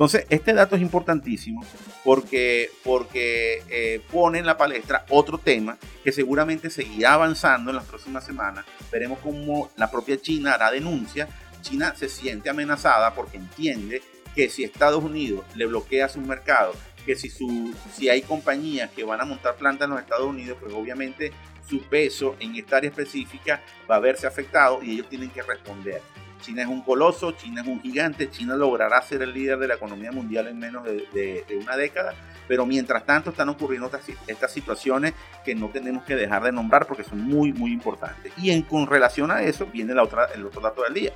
Entonces, 0.01 0.25
este 0.31 0.55
dato 0.55 0.77
es 0.77 0.81
importantísimo 0.81 1.63
porque, 2.05 2.71
porque 2.83 3.63
eh, 3.69 4.01
pone 4.11 4.39
en 4.39 4.47
la 4.47 4.57
palestra 4.57 5.05
otro 5.11 5.37
tema 5.37 5.77
que 6.03 6.11
seguramente 6.11 6.71
seguirá 6.71 7.13
avanzando 7.13 7.69
en 7.69 7.77
las 7.77 7.85
próximas 7.85 8.25
semanas. 8.25 8.65
Veremos 8.91 9.19
cómo 9.19 9.69
la 9.77 9.91
propia 9.91 10.19
China 10.19 10.55
hará 10.55 10.71
denuncia 10.71 11.29
China 11.61 11.95
se 11.95 12.09
siente 12.09 12.49
amenazada 12.49 13.13
porque 13.13 13.37
entiende 13.37 14.03
que 14.35 14.49
si 14.49 14.65
Estados 14.65 15.05
Unidos 15.05 15.45
le 15.55 15.67
bloquea 15.67 16.09
su 16.09 16.23
mercado, 16.23 16.73
que 17.05 17.15
si, 17.15 17.29
su, 17.29 17.75
si 17.95 18.09
hay 18.09 18.23
compañías 18.23 18.91
que 18.93 19.05
van 19.05 19.21
a 19.21 19.27
montar 19.27 19.57
plantas 19.57 19.85
en 19.85 19.91
los 19.91 20.01
Estados 20.01 20.27
Unidos, 20.27 20.57
pues 20.63 20.73
obviamente 20.73 21.31
su 21.69 21.83
peso 21.83 22.37
en 22.41 22.57
esta 22.57 22.79
área 22.79 22.89
específica 22.89 23.63
va 23.91 23.97
a 23.97 24.01
verse 24.01 24.27
afectado 24.27 24.83
y 24.83 24.93
ellos 24.93 25.11
tienen 25.11 25.29
que 25.29 25.43
responder. 25.43 26.01
China 26.41 26.63
es 26.63 26.69
un 26.69 26.83
coloso, 26.83 27.33
China 27.33 27.63
es 27.63 27.69
un 27.69 27.81
gigante, 27.81 28.31
China 28.31 28.57
logrará 28.57 29.01
ser 29.03 29.23
el 29.23 29.33
líder 29.33 29.59
de 29.59 29.69
la 29.69 29.75
economía 29.75 30.13
mundial 30.13 30.49
en 30.49 30.59
menos 30.59 30.85
de, 30.85 31.45
una 31.61 31.77
década, 31.77 32.15
pero 32.49 32.67
mientras 32.67 33.05
tanto 33.05 33.31
están 33.31 33.49
ocurriendo 33.49 33.91
estas, 34.27 34.53
situaciones 34.53 35.15
que 35.45 35.55
no 35.55 35.69
tenemos 35.69 36.05
que 36.05 36.17
dejar 36.17 36.43
de 36.43 36.53
nombrar 36.53 36.87
porque 36.87 37.05
son 37.05 37.23
muy, 37.23 37.53
muy 37.53 37.73
importantes. 37.73 38.33
Y 38.37 38.51
en, 38.51 38.63
con 38.63 38.87
relación 38.87 39.31
a 39.31 39.43
eso 39.43 39.67
viene 39.67 39.95
la 39.95 40.03
otra, 40.03 40.27
el 40.35 40.45
otro 40.45 40.61
dato 40.61 40.83
del 40.83 40.95
día. 40.95 41.13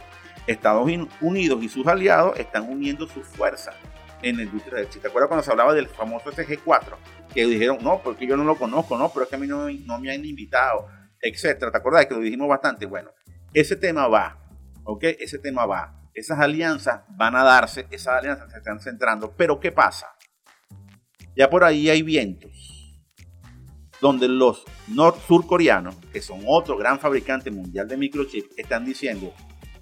Estados 0.46 0.88
Unidos 1.20 1.62
y 1.62 1.68
sus 1.68 1.86
aliados 1.86 2.38
están 2.38 2.68
uniendo 2.68 3.08
sus 3.08 3.26
fuerzas 3.26 3.74
en 4.22 4.36
la 4.36 4.42
industria 4.42 4.78
del 4.78 4.88
chip. 4.88 5.02
¿Te 5.02 5.08
acuerdas 5.08 5.28
cuando 5.28 5.42
se 5.42 5.50
hablaba 5.50 5.74
del 5.74 5.88
famoso 5.88 6.30
SG4? 6.30 6.96
Que 7.32 7.46
dijeron, 7.46 7.78
no, 7.80 8.00
porque 8.02 8.26
yo 8.26 8.36
no 8.36 8.44
lo 8.44 8.56
conozco, 8.56 8.96
no, 8.96 9.10
pero 9.10 9.24
es 9.24 9.30
que 9.30 9.36
a 9.36 9.38
mí 9.38 9.46
no, 9.46 9.68
no 9.70 9.98
me 9.98 10.12
han 10.12 10.24
invitado, 10.24 10.86
etcétera. 11.20 11.70
¿Te 11.70 11.78
acuerdas 11.78 12.06
que 12.06 12.14
lo 12.14 12.20
dijimos 12.20 12.48
bastante? 12.48 12.86
Bueno, 12.86 13.10
ese 13.52 13.76
tema 13.76 14.08
va, 14.08 14.43
¿ok? 14.84 15.04
Ese 15.18 15.38
tema 15.38 15.66
va. 15.66 16.00
Esas 16.14 16.38
alianzas 16.38 17.02
van 17.08 17.34
a 17.34 17.42
darse, 17.42 17.86
esas 17.90 18.18
alianzas 18.18 18.50
se 18.52 18.58
están 18.58 18.80
centrando, 18.80 19.32
pero 19.36 19.58
¿qué 19.58 19.72
pasa? 19.72 20.06
Ya 21.36 21.50
por 21.50 21.64
ahí 21.64 21.90
hay 21.90 22.02
vientos 22.02 22.52
donde 24.00 24.28
los 24.28 24.64
surcoreanos, 25.26 25.96
que 26.12 26.20
son 26.20 26.42
otro 26.46 26.76
gran 26.76 27.00
fabricante 27.00 27.50
mundial 27.50 27.88
de 27.88 27.96
microchips, 27.96 28.56
están 28.56 28.84
diciendo, 28.84 29.32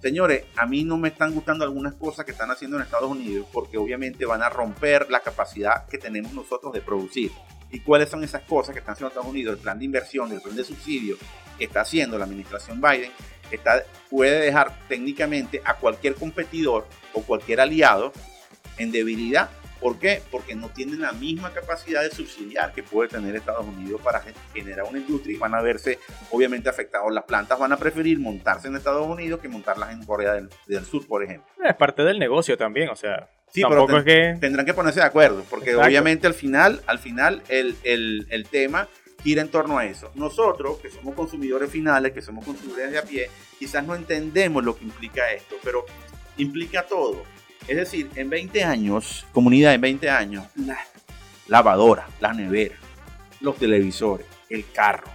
Señores, 0.02 0.46
a 0.56 0.66
mí 0.66 0.82
no 0.82 0.96
me 0.96 1.10
están 1.10 1.32
gustando 1.32 1.64
algunas 1.64 1.94
cosas 1.94 2.24
que 2.24 2.32
están 2.32 2.50
haciendo 2.50 2.76
en 2.76 2.82
Estados 2.82 3.08
Unidos 3.08 3.46
porque 3.52 3.78
obviamente 3.78 4.26
van 4.26 4.42
a 4.42 4.48
romper 4.48 5.08
la 5.08 5.20
capacidad 5.20 5.86
que 5.86 5.96
tenemos 5.96 6.32
nosotros 6.32 6.72
de 6.72 6.80
producir. 6.80 7.30
¿Y 7.70 7.78
cuáles 7.78 8.08
son 8.08 8.24
esas 8.24 8.42
cosas 8.42 8.72
que 8.72 8.80
están 8.80 8.94
haciendo 8.94 9.10
Estados 9.10 9.30
Unidos? 9.30 9.54
El 9.54 9.62
plan 9.62 9.78
de 9.78 9.84
inversión, 9.84 10.32
el 10.32 10.40
plan 10.40 10.56
de 10.56 10.64
subsidio 10.64 11.16
que 11.56 11.66
está 11.66 11.82
haciendo 11.82 12.18
la 12.18 12.24
administración 12.24 12.80
Biden 12.80 13.12
está, 13.56 13.82
puede 14.10 14.40
dejar 14.40 14.76
técnicamente 14.88 15.60
a 15.64 15.74
cualquier 15.76 16.14
competidor 16.14 16.86
o 17.12 17.22
cualquier 17.22 17.60
aliado 17.60 18.12
en 18.78 18.90
debilidad 18.92 19.50
¿Por 19.80 19.98
qué? 19.98 20.22
Porque 20.30 20.54
no 20.54 20.68
tienen 20.68 21.00
la 21.00 21.10
misma 21.10 21.52
capacidad 21.52 22.02
de 22.04 22.10
subsidiar 22.12 22.72
que 22.72 22.84
puede 22.84 23.08
tener 23.08 23.34
Estados 23.34 23.66
Unidos 23.66 24.00
para 24.00 24.22
generar 24.54 24.86
una 24.88 24.98
industria 25.00 25.34
y 25.34 25.38
van 25.40 25.56
a 25.56 25.60
verse 25.60 25.98
obviamente 26.30 26.68
afectados. 26.68 27.12
Las 27.12 27.24
plantas 27.24 27.58
van 27.58 27.72
a 27.72 27.76
preferir 27.76 28.20
montarse 28.20 28.68
en 28.68 28.76
Estados 28.76 29.04
Unidos 29.04 29.40
que 29.40 29.48
montarlas 29.48 29.90
en 29.90 30.04
Corea 30.06 30.34
del, 30.34 30.84
Sur, 30.84 31.04
por 31.08 31.24
ejemplo. 31.24 31.50
Es 31.68 31.74
parte 31.74 32.04
del 32.04 32.20
negocio 32.20 32.56
también, 32.56 32.90
o 32.90 32.94
sea, 32.94 33.28
Sí, 33.52 33.62
Tampoco 33.62 33.86
pero 33.86 33.98
es 33.98 34.04
que... 34.04 34.36
tendrán 34.40 34.64
que 34.64 34.72
ponerse 34.72 35.00
de 35.00 35.06
acuerdo, 35.06 35.42
porque 35.50 35.70
Exacto. 35.70 35.88
obviamente 35.88 36.28
al 36.28 36.34
final, 36.34 36.80
al 36.86 37.00
final 37.00 37.42
el, 37.48 37.74
el- 37.82 38.28
el 38.30 38.46
tema 38.46 38.86
gira 39.22 39.42
en 39.42 39.48
torno 39.48 39.78
a 39.78 39.84
eso. 39.84 40.10
Nosotros, 40.14 40.78
que 40.78 40.90
somos 40.90 41.14
consumidores 41.14 41.70
finales, 41.70 42.12
que 42.12 42.22
somos 42.22 42.44
consumidores 42.44 42.90
de 42.90 42.98
a 42.98 43.02
pie, 43.02 43.30
quizás 43.58 43.84
no 43.86 43.94
entendemos 43.94 44.64
lo 44.64 44.76
que 44.76 44.84
implica 44.84 45.30
esto, 45.32 45.56
pero 45.62 45.84
implica 46.36 46.86
todo. 46.86 47.22
Es 47.68 47.76
decir, 47.76 48.10
en 48.16 48.28
20 48.28 48.64
años, 48.64 49.24
comunidad 49.32 49.74
en 49.74 49.80
20 49.80 50.10
años, 50.10 50.46
la 50.56 50.78
lavadora, 51.46 52.08
la 52.20 52.32
nevera, 52.32 52.76
los 53.40 53.56
televisores, 53.56 54.26
el 54.48 54.64
carro, 54.72 55.08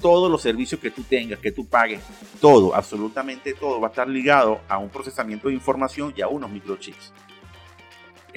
todos 0.00 0.30
los 0.30 0.42
servicios 0.42 0.80
que 0.80 0.90
tú 0.90 1.02
tengas, 1.02 1.38
que 1.38 1.52
tú 1.52 1.66
pagues, 1.66 2.00
todo, 2.40 2.74
absolutamente 2.74 3.54
todo, 3.54 3.80
va 3.80 3.88
a 3.88 3.90
estar 3.90 4.08
ligado 4.08 4.60
a 4.68 4.78
un 4.78 4.88
procesamiento 4.88 5.48
de 5.48 5.54
información 5.54 6.12
y 6.16 6.22
a 6.22 6.28
unos 6.28 6.50
microchips. 6.50 7.12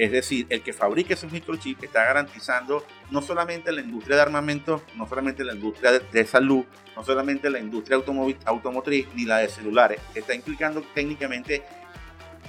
Es 0.00 0.10
decir, 0.10 0.46
el 0.48 0.62
que 0.62 0.72
fabrique 0.72 1.12
esos 1.12 1.30
microchips 1.30 1.82
está 1.82 2.02
garantizando 2.06 2.86
no 3.10 3.20
solamente 3.20 3.70
la 3.70 3.82
industria 3.82 4.16
de 4.16 4.22
armamento, 4.22 4.82
no 4.96 5.06
solamente 5.06 5.44
la 5.44 5.52
industria 5.52 5.98
de, 5.98 6.24
salud, 6.24 6.64
no 6.96 7.04
solamente 7.04 7.50
la 7.50 7.58
industria 7.58 8.02
automotriz 8.46 9.08
ni 9.14 9.26
la 9.26 9.36
de 9.40 9.50
celulares, 9.50 10.00
está 10.14 10.34
implicando 10.34 10.80
técnicamente 10.94 11.62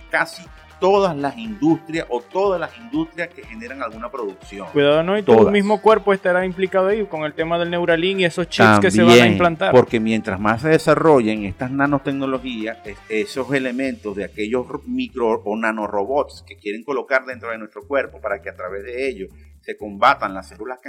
casi 0.10 0.44
todas 0.82 1.16
las 1.16 1.38
industrias 1.38 2.06
o 2.10 2.20
todas 2.22 2.60
las 2.60 2.76
industrias 2.78 3.30
que 3.30 3.44
generan 3.44 3.82
alguna 3.82 4.10
producción. 4.12 4.68
Cuidado, 4.74 5.04
¿no? 5.04 5.18
Y 5.18 5.22
tu 5.24 5.32
mismo 5.52 5.80
cuerpo 5.82 6.12
estará 6.12 6.44
implicado 6.46 6.88
ahí 6.88 7.06
con 7.06 7.24
el 7.24 7.34
tema 7.34 7.58
del 7.58 7.70
Neuralink 7.70 8.20
y 8.20 8.26
esos 8.26 8.50
chips 8.50 8.80
que 8.82 8.90
se 8.92 9.04
van 9.04 9.14
a 9.14 9.28
implantar. 9.32 9.72
Porque 9.72 10.00
mientras 10.00 10.40
más 10.40 10.62
se 10.64 10.70
desarrollen 10.70 11.46
estas 11.46 11.72
nanotecnologías, 11.72 12.80
es- 12.86 12.98
esos 13.08 13.54
elementos 13.54 14.16
de 14.16 14.26
aquellos 14.26 14.68
ro- 14.68 14.82
micro 14.88 15.42
o 15.46 15.56
nanorobots 15.56 16.44
que 16.48 16.58
quieren 16.58 16.84
colocar 16.84 17.26
dentro 17.26 17.52
de 17.52 17.60
nuestro 17.60 17.84
cuerpo 17.88 18.20
para 18.20 18.42
que 18.42 18.50
a 18.50 18.56
través 18.56 18.84
de 18.84 19.08
ellos 19.08 19.30
se 19.62 19.78
combatan 19.78 20.34
las 20.34 20.48
células 20.50 20.80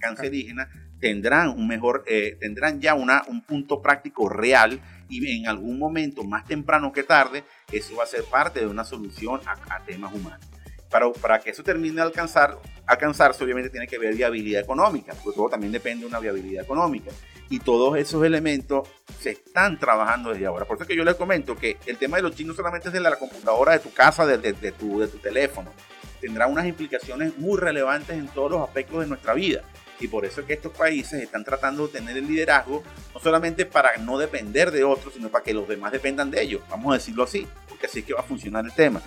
cancerígenas, 0.00 0.68
tendrán 0.98 1.50
un 1.50 1.68
mejor, 1.68 2.04
eh, 2.06 2.36
tendrán 2.40 2.80
ya 2.80 2.94
una, 2.94 3.22
un 3.28 3.42
punto 3.42 3.82
práctico 3.82 4.28
real 4.28 4.80
y 5.08 5.38
en 5.40 5.46
algún 5.48 5.78
momento 5.78 6.24
más 6.24 6.44
temprano 6.44 6.92
que 6.92 7.02
tarde, 7.02 7.44
eso 7.72 7.96
va 7.96 8.04
a 8.04 8.06
ser 8.06 8.24
parte 8.24 8.60
de 8.60 8.66
una 8.66 8.84
solución 8.84 9.40
a, 9.46 9.52
a 9.74 9.84
temas 9.84 10.12
humanos. 10.12 10.46
Para, 10.90 11.10
para 11.12 11.38
que 11.40 11.50
eso 11.50 11.62
termine 11.62 11.96
de 11.96 12.02
alcanzar, 12.02 12.58
alcanzarse, 12.86 13.44
obviamente 13.44 13.68
tiene 13.68 13.86
que 13.86 13.96
haber 13.96 14.14
viabilidad 14.14 14.62
económica, 14.62 15.12
porque 15.22 15.36
todo 15.36 15.50
también 15.50 15.70
depende 15.72 16.00
de 16.02 16.06
una 16.08 16.18
viabilidad 16.18 16.64
económica. 16.64 17.10
Y 17.50 17.60
todos 17.60 17.96
esos 17.98 18.24
elementos 18.24 18.88
se 19.20 19.30
están 19.30 19.78
trabajando 19.78 20.30
desde 20.30 20.46
ahora. 20.46 20.64
Por 20.66 20.76
eso 20.76 20.84
es 20.84 20.88
que 20.88 20.96
yo 20.96 21.04
les 21.04 21.14
comento 21.16 21.56
que 21.56 21.76
el 21.86 21.96
tema 21.98 22.16
de 22.18 22.22
los 22.22 22.34
chinos 22.34 22.56
solamente 22.56 22.88
es 22.88 22.94
de 22.94 23.00
la 23.00 23.16
computadora 23.16 23.72
de 23.72 23.78
tu 23.80 23.92
casa, 23.92 24.26
de, 24.26 24.38
de- 24.38 24.52
de 24.52 24.72
tu, 24.72 24.98
de 25.00 25.08
tu 25.08 25.18
teléfono. 25.18 25.72
Tendrá 26.20 26.46
unas 26.46 26.66
implicaciones 26.66 27.36
muy 27.38 27.58
relevantes 27.58 28.16
en 28.16 28.26
todos 28.28 28.50
los 28.50 28.62
aspectos 28.62 29.00
de 29.00 29.06
nuestra 29.06 29.34
vida. 29.34 29.62
Y 30.00 30.08
por 30.08 30.24
eso 30.24 30.40
es 30.40 30.46
que 30.46 30.52
estos 30.54 30.72
países 30.72 31.22
están 31.22 31.44
tratando 31.44 31.86
de 31.86 31.94
tener 31.94 32.16
el 32.16 32.26
liderazgo, 32.26 32.82
no 33.14 33.20
solamente 33.20 33.66
para 33.66 33.96
no 33.96 34.18
depender 34.18 34.70
de 34.70 34.84
otros, 34.84 35.14
sino 35.14 35.28
para 35.28 35.44
que 35.44 35.52
los 35.52 35.68
demás 35.68 35.92
dependan 35.92 36.30
de 36.30 36.42
ellos. 36.42 36.62
Vamos 36.70 36.92
a 36.92 36.94
decirlo 36.98 37.24
así, 37.24 37.46
porque 37.68 37.86
así 37.86 38.00
es 38.00 38.04
que 38.04 38.14
va 38.14 38.20
a 38.20 38.24
funcionar 38.24 38.64
el 38.64 38.72
tema. 38.72 39.02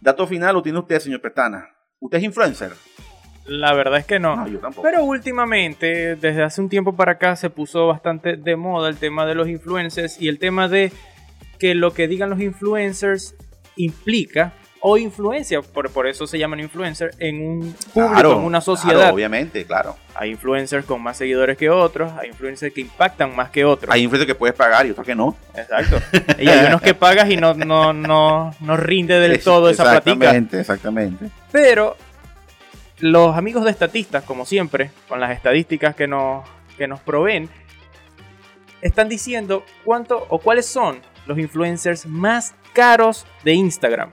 Dato 0.00 0.26
final 0.26 0.54
lo 0.54 0.62
tiene 0.62 0.78
usted, 0.78 0.98
señor 0.98 1.20
Pestana. 1.20 1.70
¿Usted 2.00 2.18
es 2.18 2.24
influencer? 2.24 2.72
La 3.46 3.74
verdad 3.74 3.98
es 3.98 4.06
que 4.06 4.18
no. 4.18 4.36
No, 4.36 4.48
yo 4.48 4.58
tampoco. 4.58 4.82
Pero 4.82 5.04
últimamente, 5.04 6.16
desde 6.16 6.42
hace 6.42 6.60
un 6.60 6.68
tiempo 6.68 6.96
para 6.96 7.12
acá, 7.12 7.36
se 7.36 7.50
puso 7.50 7.86
bastante 7.86 8.36
de 8.36 8.56
moda 8.56 8.88
el 8.88 8.96
tema 8.96 9.26
de 9.26 9.34
los 9.34 9.48
influencers 9.48 10.20
y 10.20 10.28
el 10.28 10.38
tema 10.38 10.68
de 10.68 10.92
que 11.58 11.74
lo 11.74 11.92
que 11.92 12.08
digan 12.08 12.30
los 12.30 12.40
influencers 12.40 13.36
implica 13.76 14.54
o 14.86 14.98
influencia, 14.98 15.62
por, 15.62 15.88
por 15.90 16.06
eso 16.06 16.26
se 16.26 16.38
llaman 16.38 16.60
influencers, 16.60 17.16
en 17.18 17.40
un 17.40 17.60
público, 17.94 18.12
Claro, 18.12 18.32
en 18.32 18.38
una 18.40 18.60
claro, 18.60 18.60
sociedad. 18.60 19.14
obviamente, 19.14 19.64
claro. 19.64 19.96
hay 20.14 20.30
influencers 20.32 20.84
con 20.84 21.00
más 21.02 21.16
seguidores 21.16 21.56
que 21.56 21.70
otros, 21.70 22.12
hay 22.20 22.28
influencers 22.28 22.74
que 22.74 22.82
impactan 22.82 23.34
más 23.34 23.48
que 23.48 23.64
otros. 23.64 23.90
Hay 23.90 24.02
influencers 24.02 24.26
que 24.26 24.34
puedes 24.34 24.54
pagar 24.54 24.84
y 24.84 24.90
otros 24.90 25.06
que 25.06 25.14
no. 25.14 25.34
Exacto. 25.56 26.00
Y 26.38 26.48
hay 26.50 26.66
unos 26.66 26.82
que 26.82 26.92
pagas 27.06 27.30
y 27.30 27.38
no, 27.38 27.54
no, 27.54 27.94
no, 27.94 28.54
no 28.60 28.76
rinde 28.76 29.18
del 29.20 29.32
Es- 29.32 29.44
todo 29.44 29.70
esa 29.70 29.84
platica. 29.84 30.10
Exactamente, 30.12 30.60
exactamente. 30.60 31.30
Pero 31.50 31.96
los 32.98 33.34
amigos 33.38 33.64
de 33.64 33.70
estatistas, 33.70 34.22
como 34.24 34.44
siempre, 34.44 34.90
con 35.08 35.18
las 35.18 35.30
estadísticas 35.30 35.94
que 35.96 36.06
nos, 36.06 36.44
que 36.76 36.86
nos 36.86 37.00
proveen, 37.00 37.48
están 38.82 39.08
diciendo 39.08 39.64
cuánto 39.82 40.26
o 40.28 40.38
cuáles 40.40 40.66
son 40.66 41.00
los 41.24 41.38
influencers 41.38 42.04
más 42.04 42.54
caros 42.74 43.26
de 43.44 43.54
Instagram. 43.54 44.10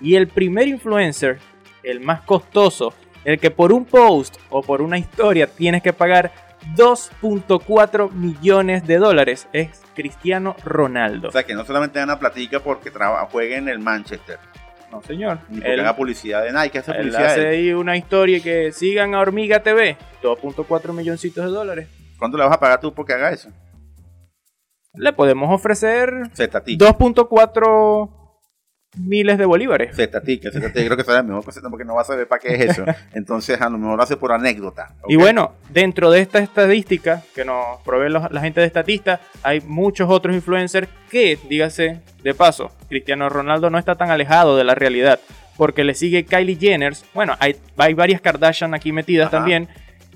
Y 0.00 0.14
el 0.16 0.28
primer 0.28 0.68
influencer, 0.68 1.38
el 1.82 2.00
más 2.00 2.20
costoso, 2.22 2.92
el 3.24 3.38
que 3.38 3.50
por 3.50 3.72
un 3.72 3.84
post 3.84 4.36
o 4.50 4.62
por 4.62 4.80
una 4.82 4.98
historia 4.98 5.46
tienes 5.46 5.82
que 5.82 5.92
pagar 5.92 6.30
2.4 6.76 8.10
millones 8.12 8.86
de 8.86 8.98
dólares, 8.98 9.48
es 9.52 9.82
Cristiano 9.94 10.54
Ronaldo. 10.64 11.28
O 11.28 11.32
sea, 11.32 11.44
que 11.44 11.54
no 11.54 11.64
solamente 11.64 11.98
gana 11.98 12.18
platica 12.18 12.60
porque 12.60 12.90
juegue 13.30 13.56
en 13.56 13.68
el 13.68 13.78
Manchester, 13.78 14.38
No, 14.90 15.02
señor. 15.02 15.38
ni 15.48 15.56
porque 15.58 15.74
Él- 15.74 15.80
haga 15.80 15.96
publicidad 15.96 16.42
de 16.44 16.52
Nike, 16.52 16.78
hace 16.78 16.90
Él 16.92 16.96
publicidad. 16.98 17.26
hace 17.26 17.40
de 17.40 17.48
él. 17.48 17.54
ahí 17.54 17.72
una 17.72 17.96
historia 17.96 18.40
que 18.42 18.72
sigan 18.72 19.14
a 19.14 19.20
Hormiga 19.20 19.62
TV, 19.62 19.96
2.4 20.22 20.92
milloncitos 20.92 21.44
de 21.44 21.50
dólares. 21.50 21.88
¿Cuánto 22.18 22.36
le 22.38 22.44
vas 22.44 22.52
a 22.54 22.60
pagar 22.60 22.80
tú 22.80 22.92
porque 22.92 23.12
haga 23.12 23.30
eso? 23.30 23.50
Le 24.94 25.12
podemos 25.12 25.52
ofrecer 25.54 26.30
Zetatica. 26.34 26.84
2.4 26.84 28.17
miles 28.96 29.38
de 29.38 29.44
bolívares. 29.44 29.94
Zetatica, 29.94 30.50
Zetatica. 30.50 30.84
Creo 30.84 30.96
que 30.96 31.04
será 31.04 31.22
mejor 31.22 31.44
que 31.44 31.52
Zetatica 31.52 31.70
porque 31.70 31.84
no 31.84 31.94
va 31.94 32.02
a 32.02 32.04
saber 32.04 32.26
para 32.26 32.40
qué 32.40 32.54
es 32.54 32.70
eso. 32.70 32.84
Entonces, 33.12 33.60
a 33.60 33.68
lo 33.68 33.78
mejor 33.78 33.96
lo 33.96 34.02
hace 34.02 34.16
por 34.16 34.32
anécdota. 34.32 34.94
Y 35.08 35.16
¿ok? 35.16 35.22
bueno, 35.22 35.52
dentro 35.68 36.10
de 36.10 36.20
esta 36.20 36.38
estadística 36.38 37.22
que 37.34 37.44
nos 37.44 37.80
provee 37.84 38.08
los- 38.10 38.30
la 38.30 38.40
gente 38.40 38.60
de 38.60 38.66
Estatista, 38.66 39.20
hay 39.42 39.60
muchos 39.60 40.08
otros 40.10 40.34
influencers 40.34 40.88
que, 41.10 41.38
dígase 41.48 42.00
de 42.22 42.34
paso, 42.34 42.70
Cristiano 42.88 43.28
Ronaldo 43.28 43.70
no 43.70 43.78
está 43.78 43.94
tan 43.94 44.10
alejado 44.10 44.56
de 44.56 44.64
la 44.64 44.74
realidad, 44.74 45.20
porque 45.56 45.84
le 45.84 45.94
sigue 45.94 46.24
Kylie 46.24 46.56
Jenner, 46.56 46.94
bueno, 47.14 47.34
hay, 47.40 47.56
hay 47.76 47.94
varias 47.94 48.20
Kardashian 48.20 48.74
aquí 48.74 48.92
metidas 48.92 49.28
Ajá. 49.28 49.38
también, 49.38 49.68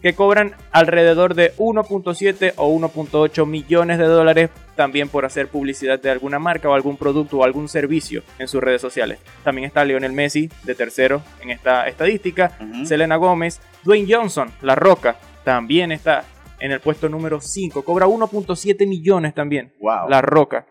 que 0.02 0.14
cobran 0.14 0.56
alrededor 0.73 1.35
de 1.35 1.54
1.7 1.56 2.54
o 2.56 2.76
1.8 2.76 3.47
millones 3.47 3.99
de 3.99 4.04
dólares 4.04 4.50
también 4.75 5.09
por 5.09 5.25
hacer 5.25 5.49
publicidad 5.49 6.00
de 6.00 6.11
alguna 6.11 6.38
marca 6.38 6.68
o 6.68 6.75
algún 6.75 6.97
producto 6.97 7.38
o 7.38 7.44
algún 7.44 7.68
servicio 7.68 8.23
en 8.38 8.49
sus 8.49 8.62
redes 8.62 8.80
sociales. 8.80 9.18
También 9.44 9.66
está 9.66 9.85
Lionel 9.85 10.12
Messi 10.12 10.50
de 10.64 10.75
tercero 10.75 11.23
en 11.40 11.50
esta 11.50 11.87
estadística. 11.87 12.59
Selena 12.85 13.16
Gómez, 13.16 13.61
Dwayne 13.85 14.12
Johnson, 14.12 14.50
La 14.61 14.75
Roca, 14.75 15.16
también 15.44 15.92
está 15.92 16.25
en 16.59 16.73
el 16.73 16.80
puesto 16.80 17.09
número 17.09 17.40
5, 17.40 17.85
cobra 17.85 18.06
1.7 18.06 18.87
millones 18.87 19.35
también, 19.35 19.73
Wow. 19.80 20.09
La 20.09 20.23
Roca. 20.23 20.66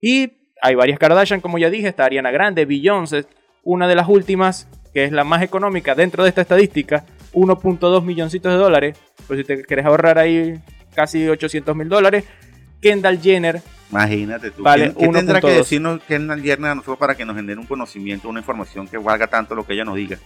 Y 0.00 0.52
hay 0.62 0.74
varias 0.74 0.98
Kardashian, 0.98 1.40
como 1.40 1.58
ya 1.58 1.70
dije, 1.70 1.88
está 1.88 2.04
Ariana 2.04 2.30
Grande, 2.30 2.64
Beyoncé, 2.64 3.26
una 3.62 3.88
de 3.88 3.96
las 3.96 4.08
últimas, 4.08 4.68
que 4.94 5.04
es 5.04 5.12
la 5.12 5.24
más 5.24 5.42
económica 5.42 5.94
dentro 5.94 6.22
de 6.22 6.28
esta 6.28 6.42
estadística, 6.42 7.04
1.2 7.36 8.02
milloncitos 8.02 8.50
de 8.50 8.58
dólares, 8.58 8.98
pues 9.26 9.38
si 9.40 9.44
te 9.44 9.62
quieres 9.62 9.84
ahorrar 9.86 10.18
ahí 10.18 10.54
casi 10.94 11.28
800 11.28 11.76
mil 11.76 11.88
dólares, 11.88 12.24
Kendall 12.80 13.20
Jenner, 13.20 13.60
Imagínate 13.88 14.50
tú. 14.50 14.64
Vale, 14.64 14.92
¿Qué, 14.94 15.06
qué 15.06 15.12
tendrá 15.12 15.40
que 15.40 15.46
1.2? 15.46 15.56
decirnos 15.58 16.00
Kendall 16.08 16.42
Jenner 16.42 16.70
a 16.72 16.74
nosotros 16.74 16.98
para 16.98 17.14
que 17.14 17.24
nos 17.24 17.36
genere 17.36 17.60
un 17.60 17.66
conocimiento, 17.66 18.28
una 18.28 18.40
información 18.40 18.88
que 18.88 18.98
valga 18.98 19.28
tanto 19.28 19.54
lo 19.54 19.64
que 19.64 19.74
ella 19.74 19.84
nos 19.84 19.94
diga? 19.94 20.18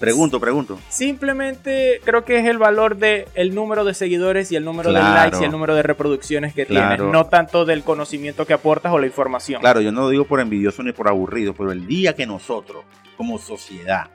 Pregunto, 0.00 0.38
pregunto. 0.40 0.78
Simplemente 0.88 2.00
creo 2.04 2.24
que 2.24 2.38
es 2.38 2.46
el 2.46 2.58
valor 2.58 2.96
de 2.96 3.28
el 3.34 3.54
número 3.54 3.82
de 3.84 3.94
seguidores 3.94 4.52
y 4.52 4.56
el 4.56 4.64
número 4.64 4.92
de 4.92 5.00
likes 5.00 5.38
y 5.40 5.44
el 5.44 5.50
número 5.50 5.74
de 5.74 5.82
reproducciones 5.82 6.54
que 6.54 6.66
Claro. 6.66 6.96
tienes, 6.96 7.12
no 7.12 7.26
tanto 7.26 7.64
del 7.64 7.82
conocimiento 7.82 8.46
que 8.46 8.52
aportas 8.52 8.92
o 8.92 8.98
la 8.98 9.06
información. 9.06 9.60
Claro, 9.60 9.80
yo 9.80 9.92
no 9.92 10.02
lo 10.02 10.10
digo 10.10 10.24
por 10.26 10.40
envidioso 10.40 10.82
ni 10.82 10.92
por 10.92 11.08
aburrido, 11.08 11.54
pero 11.54 11.72
el 11.72 11.86
día 11.86 12.14
que 12.14 12.26
nosotros, 12.26 12.84
como 13.16 13.38
sociedad, 13.38 14.08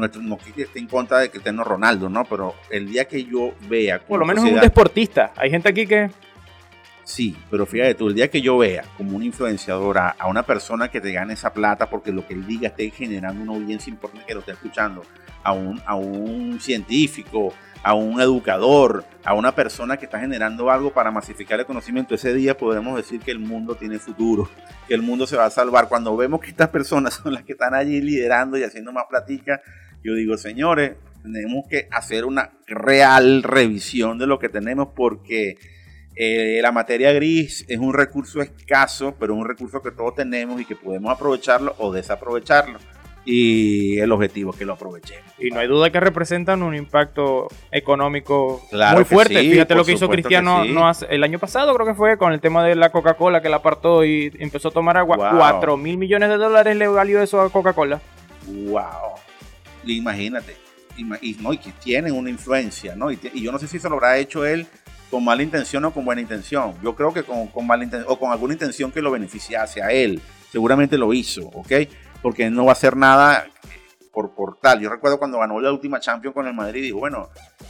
nuestro, 0.00 0.20
no 0.22 0.36
que 0.38 0.62
esté 0.62 0.78
en 0.78 0.86
contra 0.86 1.18
de 1.18 1.30
Cristiano 1.30 1.62
Ronaldo, 1.62 2.08
¿no? 2.08 2.24
Pero 2.24 2.54
el 2.70 2.88
día 2.88 3.06
que 3.06 3.24
yo 3.24 3.54
vea. 3.68 4.00
Por 4.00 4.18
lo 4.18 4.26
menos 4.26 4.44
es 4.44 4.52
un 4.52 4.60
deportista. 4.60 5.32
Hay 5.36 5.50
gente 5.50 5.68
aquí 5.68 5.86
que 5.86 6.10
Sí, 7.10 7.36
pero 7.50 7.66
fíjate 7.66 7.96
tú, 7.96 8.06
el 8.06 8.14
día 8.14 8.30
que 8.30 8.40
yo 8.40 8.56
vea 8.56 8.84
como 8.96 9.16
una 9.16 9.24
influenciadora 9.24 10.14
a 10.16 10.28
una 10.28 10.44
persona 10.44 10.92
que 10.92 11.00
te 11.00 11.10
gane 11.10 11.32
esa 11.32 11.52
plata 11.52 11.90
porque 11.90 12.12
lo 12.12 12.24
que 12.24 12.34
él 12.34 12.46
diga 12.46 12.68
esté 12.68 12.88
generando 12.90 13.42
una 13.42 13.52
audiencia 13.52 13.90
importante 13.90 14.24
que 14.28 14.32
lo 14.32 14.40
esté 14.40 14.52
escuchando, 14.52 15.02
a 15.42 15.52
un, 15.52 15.82
a 15.86 15.96
un 15.96 16.60
científico, 16.60 17.52
a 17.82 17.94
un 17.94 18.20
educador, 18.20 19.04
a 19.24 19.34
una 19.34 19.52
persona 19.56 19.96
que 19.96 20.04
está 20.04 20.20
generando 20.20 20.70
algo 20.70 20.92
para 20.92 21.10
masificar 21.10 21.58
el 21.58 21.66
conocimiento, 21.66 22.14
ese 22.14 22.32
día 22.32 22.56
podemos 22.56 22.96
decir 22.96 23.20
que 23.20 23.32
el 23.32 23.40
mundo 23.40 23.74
tiene 23.74 23.98
futuro, 23.98 24.48
que 24.86 24.94
el 24.94 25.02
mundo 25.02 25.26
se 25.26 25.36
va 25.36 25.46
a 25.46 25.50
salvar. 25.50 25.88
Cuando 25.88 26.16
vemos 26.16 26.40
que 26.40 26.50
estas 26.50 26.68
personas 26.68 27.14
son 27.22 27.34
las 27.34 27.42
que 27.42 27.54
están 27.54 27.74
allí 27.74 28.00
liderando 28.00 28.56
y 28.56 28.62
haciendo 28.62 28.92
más 28.92 29.06
platica, 29.08 29.60
yo 30.02 30.14
digo, 30.14 30.36
señores, 30.36 30.92
tenemos 31.22 31.64
que 31.68 31.86
hacer 31.90 32.24
una 32.24 32.50
real 32.66 33.42
revisión 33.42 34.18
de 34.18 34.26
lo 34.26 34.38
que 34.38 34.48
tenemos 34.48 34.88
porque 34.94 35.56
Eh, 36.22 36.58
la 36.60 36.70
materia 36.72 37.12
gris 37.12 37.64
es 37.68 37.78
un 37.78 37.94
recurso 37.94 38.42
escaso, 38.42 39.14
pero 39.18 39.32
es 39.32 39.38
un 39.40 39.48
recurso 39.48 39.80
que 39.80 39.90
todos 39.90 40.14
tenemos 40.16 40.60
y 40.60 40.66
que 40.66 40.76
podemos 40.76 41.10
aprovecharlo 41.10 41.74
o 41.78 41.92
desaprovecharlo. 41.92 42.78
Y 43.24 43.98
el 44.00 44.10
objetivo 44.12 44.50
es 44.50 44.56
que 44.58 44.66
lo 44.66 44.74
aprovechemos. 44.74 45.24
Y 45.38 45.48
no 45.50 45.60
hay 45.60 45.68
duda 45.68 45.88
que 45.90 45.98
representan 46.00 46.62
un 46.62 46.74
impacto 46.74 47.46
económico 47.70 48.60
Claro 48.70 48.96
muy 48.96 49.04
fuerte. 49.04 49.40
sí, 49.40 49.50
Fíjate 49.52 49.74
lo 49.74 49.84
que 49.84 49.92
hizo 49.92 50.08
que 50.08 50.16
Cristiano 50.16 50.64
sí. 50.64 50.72
no 50.72 50.88
hace- 50.88 51.06
el 51.08 51.22
año 51.24 51.38
pasado, 51.38 51.72
creo 51.74 51.86
que 51.86 51.94
fue, 51.94 52.18
con 52.18 52.32
el 52.32 52.40
tema 52.40 52.66
de 52.66 52.74
la 52.74 52.90
Coca-Cola 52.90 53.40
que 53.40 53.48
la 53.48 53.56
apartó 53.56 54.04
y 54.04 54.30
empezó 54.40 54.68
a 54.68 54.72
tomar 54.72 54.96
agua. 54.98 55.16
Wow. 55.16 55.38
4 55.38 55.76
mil 55.78 55.96
millones 55.96 56.28
de 56.28 56.36
dólares 56.36 56.76
le 56.76 56.86
valió 56.88 57.22
eso 57.22 57.40
a 57.40 57.48
Coca-Cola. 57.50 58.00
Wow. 58.46 58.82
Imagínate. 59.86 60.56
Ima- 60.96 61.18
Y, 61.22 61.34
no, 61.40 61.52
y 61.52 61.58
que 61.58 61.72
tienen 61.72 62.14
una 62.14 62.30
influencia, 62.30 62.94
¿no? 62.96 63.10
Y, 63.10 63.18
y 63.34 63.42
yo 63.42 63.52
no 63.52 63.58
sé 63.58 63.68
si 63.68 63.78
se 63.78 63.88
lo 63.88 63.94
habrá 63.96 64.18
hecho 64.18 64.44
él 64.44 64.66
con 65.10 65.24
mala 65.24 65.42
intención 65.42 65.84
o 65.84 65.92
con 65.92 66.04
buena 66.04 66.20
intención. 66.20 66.74
Yo 66.82 66.94
creo 66.94 67.12
que 67.12 67.22
con, 67.24 67.48
con 67.48 67.66
mala 67.66 67.84
intención 67.84 68.12
o 68.12 68.18
con 68.18 68.30
alguna 68.32 68.52
intención 68.54 68.92
que 68.92 69.02
lo 69.02 69.10
beneficiase 69.10 69.82
a 69.82 69.90
él. 69.90 70.20
Seguramente 70.52 70.98
lo 70.98 71.12
hizo, 71.12 71.42
¿ok? 71.48 71.72
Porque 72.22 72.46
él 72.46 72.54
no 72.54 72.64
va 72.64 72.70
a 72.70 72.74
hacer 72.74 72.96
nada 72.96 73.46
por, 74.12 74.34
por 74.34 74.58
tal. 74.60 74.80
Yo 74.80 74.90
recuerdo 74.90 75.18
cuando 75.18 75.38
ganó 75.38 75.60
la 75.60 75.72
última 75.72 76.00
Champions 76.00 76.34
con 76.34 76.46
el 76.46 76.54
Madrid, 76.54 76.82
dijo, 76.82 76.98
bueno, 76.98 77.28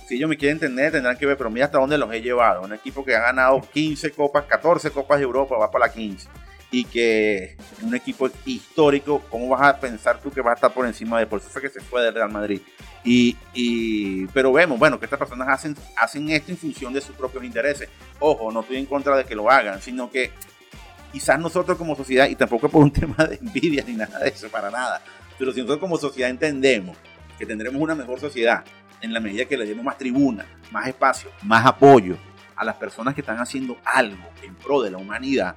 si 0.08 0.16
ellos 0.16 0.28
me 0.28 0.36
quieren 0.36 0.56
entender, 0.56 0.90
tendrán 0.92 1.16
que 1.16 1.26
ver, 1.26 1.36
pero 1.36 1.50
mira 1.50 1.66
hasta 1.66 1.78
dónde 1.78 1.98
los 1.98 2.12
he 2.12 2.20
llevado. 2.20 2.62
Un 2.62 2.72
equipo 2.72 3.04
que 3.04 3.14
ha 3.14 3.20
ganado 3.20 3.60
15 3.72 4.10
copas, 4.12 4.44
14 4.46 4.90
copas 4.90 5.18
de 5.18 5.24
Europa, 5.24 5.56
va 5.56 5.70
para 5.70 5.86
la 5.86 5.92
15. 5.92 6.28
Y 6.72 6.84
que 6.84 7.56
un 7.82 7.94
equipo 7.96 8.30
histórico, 8.46 9.22
¿cómo 9.28 9.48
vas 9.48 9.62
a 9.62 9.80
pensar 9.80 10.20
tú 10.20 10.30
que 10.30 10.40
vas 10.40 10.52
a 10.52 10.54
estar 10.54 10.72
por 10.72 10.86
encima 10.86 11.18
de? 11.18 11.26
Por 11.26 11.40
eso 11.40 11.48
fue 11.48 11.62
que 11.62 11.68
se 11.68 11.80
fue 11.80 12.02
del 12.02 12.14
Real 12.14 12.30
Madrid. 12.30 12.60
Y, 13.04 13.36
y- 13.54 14.26
pero 14.28 14.52
vemos, 14.52 14.78
bueno, 14.78 14.98
que 14.98 15.06
estas 15.06 15.18
personas 15.18 15.48
hacen, 15.48 15.76
hacen 15.96 16.30
esto 16.30 16.52
en 16.52 16.58
función 16.58 16.92
de 16.92 17.00
sus 17.00 17.16
propios 17.16 17.42
intereses. 17.44 17.88
Ojo, 18.20 18.52
no 18.52 18.60
estoy 18.60 18.76
en 18.76 18.86
contra 18.86 19.16
de 19.16 19.24
que 19.24 19.34
lo 19.34 19.50
hagan, 19.50 19.82
sino 19.82 20.10
que 20.10 20.30
quizás 21.12 21.40
nosotros 21.40 21.76
como 21.76 21.96
sociedad, 21.96 22.28
y 22.28 22.36
tampoco 22.36 22.68
por 22.68 22.82
un 22.84 22.92
tema 22.92 23.16
de 23.24 23.36
envidia 23.36 23.82
ni 23.84 23.94
nada 23.94 24.20
de 24.20 24.28
eso, 24.28 24.48
para 24.48 24.70
nada, 24.70 25.02
pero 25.38 25.50
si 25.52 25.58
nosotros 25.60 25.80
como 25.80 25.96
sociedad 25.98 26.30
entendemos 26.30 26.96
que 27.36 27.46
tendremos 27.46 27.80
una 27.82 27.96
mejor 27.96 28.20
sociedad 28.20 28.62
en 29.00 29.12
la 29.12 29.18
medida 29.18 29.44
que 29.46 29.56
le 29.56 29.66
demos 29.66 29.84
más 29.84 29.98
tribuna, 29.98 30.46
más 30.70 30.86
espacio, 30.86 31.30
más 31.42 31.66
apoyo 31.66 32.16
a 32.54 32.64
las 32.64 32.76
personas 32.76 33.14
que 33.14 33.22
están 33.22 33.38
haciendo 33.38 33.78
algo 33.84 34.22
en 34.42 34.54
pro 34.54 34.82
de 34.82 34.90
la 34.90 34.98
humanidad, 34.98 35.56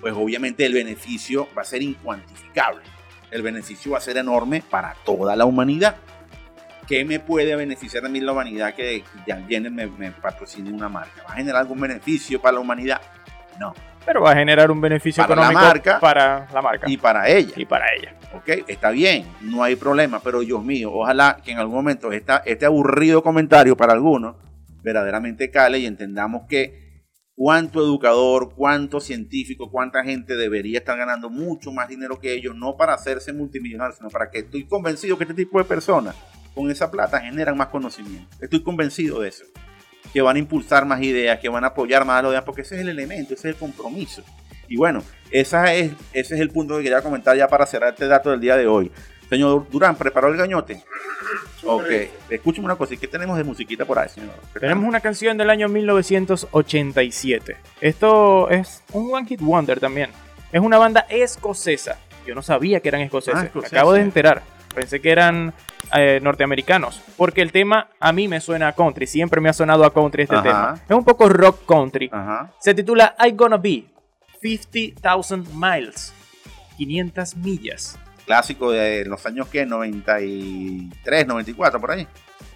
pues 0.00 0.14
obviamente 0.16 0.64
el 0.66 0.72
beneficio 0.74 1.48
va 1.56 1.62
a 1.62 1.64
ser 1.64 1.82
incuantificable. 1.82 2.82
El 3.30 3.42
beneficio 3.42 3.92
va 3.92 3.98
a 3.98 4.00
ser 4.00 4.16
enorme 4.16 4.62
para 4.68 4.94
toda 5.04 5.36
la 5.36 5.44
humanidad. 5.44 5.96
¿Qué 6.86 7.04
me 7.04 7.20
puede 7.20 7.54
beneficiar 7.54 8.06
a 8.06 8.08
mí 8.08 8.20
la 8.20 8.32
humanidad 8.32 8.74
que 8.74 9.04
viene 9.46 9.68
me, 9.68 9.86
me 9.86 10.10
patrocine 10.12 10.70
una 10.72 10.88
marca? 10.88 11.22
¿Va 11.28 11.34
a 11.34 11.36
generar 11.36 11.60
algún 11.60 11.78
beneficio 11.80 12.40
para 12.40 12.54
la 12.54 12.60
humanidad? 12.60 13.00
No. 13.60 13.74
Pero 14.06 14.22
va 14.22 14.30
a 14.30 14.34
generar 14.36 14.70
un 14.70 14.80
beneficio 14.80 15.22
Para 15.22 15.34
la 15.34 15.42
económico 15.48 15.66
marca. 15.68 16.00
para 16.00 16.48
la 16.50 16.62
marca 16.62 16.86
Y 16.88 16.96
para 16.96 17.28
ella. 17.28 17.52
y 17.56 17.66
para 17.66 17.84
ella. 17.94 18.14
¿ok? 18.32 18.64
Está 18.66 18.88
bien, 18.90 19.26
no 19.42 19.62
hay 19.62 19.76
problema, 19.76 20.20
pero 20.20 20.40
Dios 20.40 20.64
mío, 20.64 20.90
ojalá 20.94 21.38
que 21.44 21.50
en 21.52 21.58
algún 21.58 21.74
momento 21.74 22.10
esta, 22.12 22.38
este 22.46 22.64
aburrido 22.64 23.22
comentario 23.22 23.76
para 23.76 23.92
algunos 23.92 24.36
verdaderamente 24.82 25.50
cale 25.50 25.78
y 25.80 25.86
entendamos 25.86 26.46
que 26.48 26.87
cuánto 27.38 27.80
educador, 27.80 28.52
cuánto 28.52 28.98
científico, 28.98 29.70
cuánta 29.70 30.02
gente 30.02 30.34
debería 30.34 30.80
estar 30.80 30.98
ganando 30.98 31.30
mucho 31.30 31.70
más 31.70 31.88
dinero 31.88 32.18
que 32.18 32.34
ellos, 32.34 32.56
no 32.56 32.76
para 32.76 32.94
hacerse 32.94 33.32
multimillonarios, 33.32 33.98
sino 33.98 34.10
para 34.10 34.28
que 34.28 34.40
estoy 34.40 34.64
convencido 34.66 35.16
que 35.16 35.22
este 35.22 35.34
tipo 35.34 35.56
de 35.58 35.64
personas 35.64 36.16
con 36.52 36.68
esa 36.68 36.90
plata 36.90 37.20
generan 37.20 37.56
más 37.56 37.68
conocimiento. 37.68 38.36
Estoy 38.40 38.60
convencido 38.64 39.20
de 39.20 39.28
eso. 39.28 39.44
Que 40.12 40.20
van 40.20 40.34
a 40.34 40.40
impulsar 40.40 40.84
más 40.84 41.00
ideas, 41.00 41.38
que 41.38 41.48
van 41.48 41.62
a 41.62 41.68
apoyar 41.68 42.04
más 42.04 42.18
a 42.18 42.22
los 42.22 42.32
demás, 42.32 42.44
porque 42.44 42.62
ese 42.62 42.74
es 42.74 42.80
el 42.80 42.88
elemento, 42.88 43.34
ese 43.34 43.50
es 43.50 43.54
el 43.54 43.60
compromiso. 43.60 44.24
Y 44.66 44.76
bueno, 44.76 45.04
esa 45.30 45.72
es, 45.74 45.92
ese 46.12 46.34
es 46.34 46.40
el 46.40 46.50
punto 46.50 46.76
que 46.76 46.82
quería 46.82 47.02
comentar 47.02 47.36
ya 47.36 47.46
para 47.46 47.66
cerrar 47.66 47.92
este 47.92 48.08
dato 48.08 48.32
del 48.32 48.40
día 48.40 48.56
de 48.56 48.66
hoy. 48.66 48.90
Señor 49.28 49.68
Durán, 49.70 49.96
¿preparó 49.96 50.28
el 50.28 50.36
gañote? 50.36 50.82
Ok, 51.64 51.84
escúchame 52.30 52.64
una 52.64 52.76
cosa, 52.76 52.94
¿y 52.94 52.98
qué 52.98 53.08
tenemos 53.08 53.36
de 53.36 53.44
musiquita 53.44 53.84
por 53.84 53.98
ahí, 53.98 54.08
señor? 54.08 54.30
Tenemos 54.58 54.84
una 54.84 55.00
canción 55.00 55.36
del 55.36 55.50
año 55.50 55.68
1987. 55.68 57.56
Esto 57.80 58.48
es 58.48 58.82
un 58.92 59.12
One 59.12 59.26
Hit 59.26 59.40
Wonder 59.40 59.80
también. 59.80 60.10
Es 60.52 60.60
una 60.60 60.78
banda 60.78 61.06
escocesa. 61.10 61.98
Yo 62.26 62.34
no 62.34 62.42
sabía 62.42 62.80
que 62.80 62.88
eran 62.88 63.00
escoceses. 63.02 63.40
Ah, 63.40 63.44
escoceses. 63.46 63.72
acabo 63.76 63.92
de 63.92 64.00
enterar. 64.02 64.42
Pensé 64.74 65.00
que 65.00 65.10
eran 65.10 65.52
eh, 65.94 66.20
norteamericanos. 66.22 67.02
Porque 67.16 67.42
el 67.42 67.52
tema 67.52 67.88
a 68.00 68.12
mí 68.12 68.28
me 68.28 68.40
suena 68.40 68.68
a 68.68 68.72
country. 68.74 69.06
Siempre 69.06 69.40
me 69.40 69.48
ha 69.48 69.52
sonado 69.52 69.84
a 69.84 69.92
country 69.92 70.22
este 70.22 70.36
Ajá. 70.36 70.42
tema. 70.42 70.80
Es 70.88 70.96
un 70.96 71.04
poco 71.04 71.28
rock 71.28 71.66
country. 71.66 72.08
Ajá. 72.12 72.52
Se 72.60 72.74
titula 72.74 73.14
I 73.18 73.32
Gonna 73.32 73.56
Be 73.58 73.84
50,000 74.40 75.44
Miles. 75.54 76.14
500 76.76 77.36
millas. 77.36 77.98
Clásico 78.28 78.70
de 78.70 79.06
los 79.06 79.24
años 79.24 79.48
que 79.48 79.64
93, 79.64 81.26
94, 81.26 81.80
por 81.80 81.90
ahí. 81.92 82.06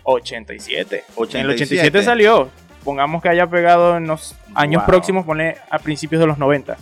87. 0.03 0.97
En 0.97 1.03
el 1.41 1.51
87. 1.51 1.55
87 1.55 2.03
salió. 2.03 2.51
Pongamos 2.85 3.23
que 3.23 3.31
haya 3.31 3.47
pegado 3.47 3.97
en 3.97 4.07
los 4.07 4.35
años 4.55 4.83
Wow. 4.83 4.87
próximos, 4.87 5.25
ponle 5.25 5.57
a 5.71 5.79
principios 5.79 6.21
de 6.21 6.27
los 6.27 6.37
90. 6.37 6.77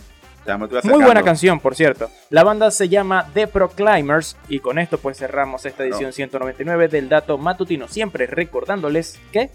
Ya 0.45 0.57
me 0.57 0.65
estoy 0.65 0.91
Muy 0.91 1.05
buena 1.05 1.23
canción, 1.23 1.61
por 1.61 1.73
cierto. 1.73 2.09
La 2.29 2.43
banda 2.43 2.69
se 2.69 2.89
llama 2.89 3.29
The 3.33 3.47
Proclaimers 3.47 4.35
y 4.49 4.59
con 4.59 4.77
esto 4.77 4.97
pues 4.97 5.17
cerramos 5.17 5.65
esta 5.65 5.85
edición 5.85 6.11
199 6.11 6.89
del 6.89 7.07
dato 7.07 7.37
matutino. 7.37 7.87
Siempre 7.87 8.27
recordándoles 8.27 9.21
que 9.31 9.51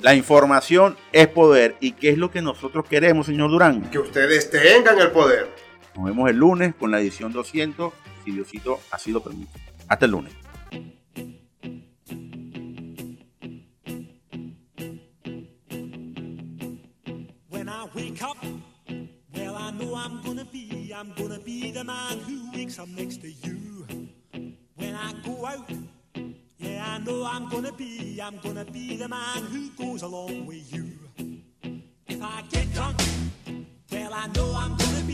La 0.00 0.14
información 0.14 0.96
es 1.12 1.26
poder. 1.26 1.74
¿Y 1.80 1.92
qué 1.92 2.08
es 2.08 2.16
lo 2.18 2.30
que 2.30 2.40
nosotros 2.40 2.86
queremos, 2.88 3.26
señor 3.26 3.50
Durán? 3.50 3.82
Que 3.90 3.98
ustedes 3.98 4.48
tengan 4.50 4.98
el 5.00 5.10
poder. 5.10 5.50
Nos 5.96 6.06
vemos 6.06 6.30
el 6.30 6.36
lunes 6.36 6.74
con 6.78 6.90
la 6.90 6.98
edición 7.00 7.32
200, 7.32 7.92
When 17.50 17.68
I 17.68 17.86
wake 17.94 18.22
up, 18.22 18.36
well, 19.34 19.54
I 19.56 19.70
know 19.72 19.94
I'm 19.94 20.22
gonna 20.22 20.44
be, 20.44 20.92
I'm 20.94 21.12
gonna 21.14 21.38
be 21.38 21.70
the 21.70 21.84
man 21.84 22.18
who 22.20 22.50
wakes 22.52 22.78
up 22.78 22.88
next 22.88 23.20
to 23.22 23.30
you. 23.30 23.86
When 24.76 24.94
I 24.94 25.12
go 25.24 25.46
out, 25.46 25.70
yeah, 26.58 26.84
I 26.94 26.98
know 26.98 27.24
I'm 27.24 27.48
gonna 27.48 27.72
be, 27.72 28.20
I'm 28.22 28.38
gonna 28.38 28.64
be 28.64 28.96
the 28.96 29.08
man 29.08 29.42
who 29.52 29.70
goes 29.70 30.02
along 30.02 30.46
with 30.46 30.72
you. 30.72 30.90
If 32.08 32.22
I 32.22 32.42
get 32.50 32.72
drunk, 32.74 33.00
well, 33.92 34.12
I 34.12 34.26
know 34.28 34.52
I'm 34.56 34.76
gonna 34.76 35.04
be, 35.06 35.13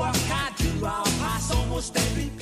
I 0.00 0.52
do, 0.56 0.86
I'll 0.86 1.04
pass 1.04 1.50
almost 1.54 1.96
every 1.96 2.37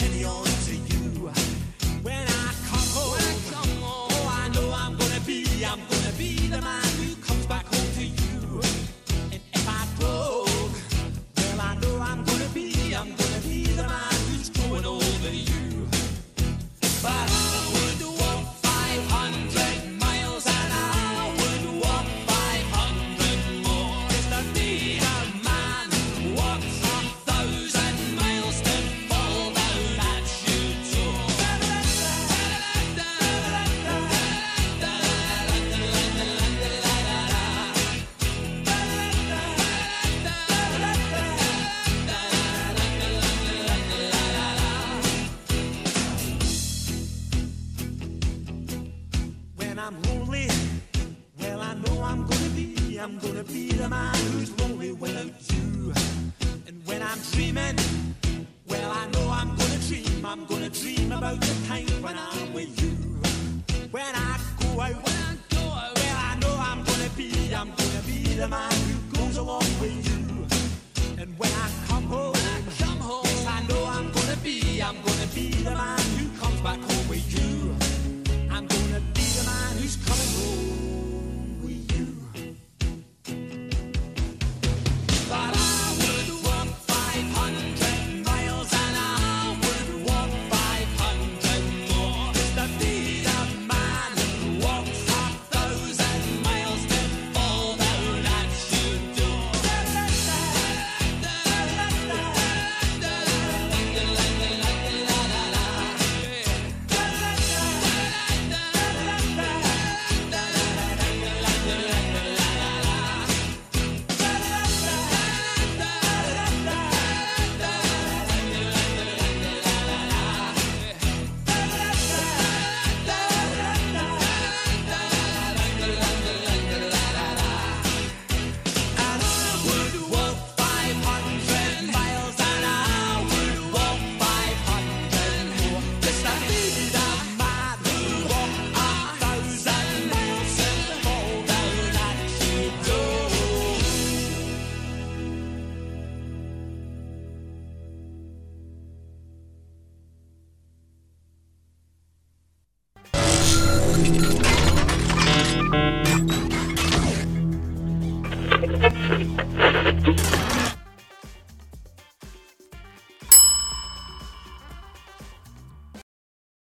the 53.89 53.91
man 53.91 54.15
who's 54.33 54.66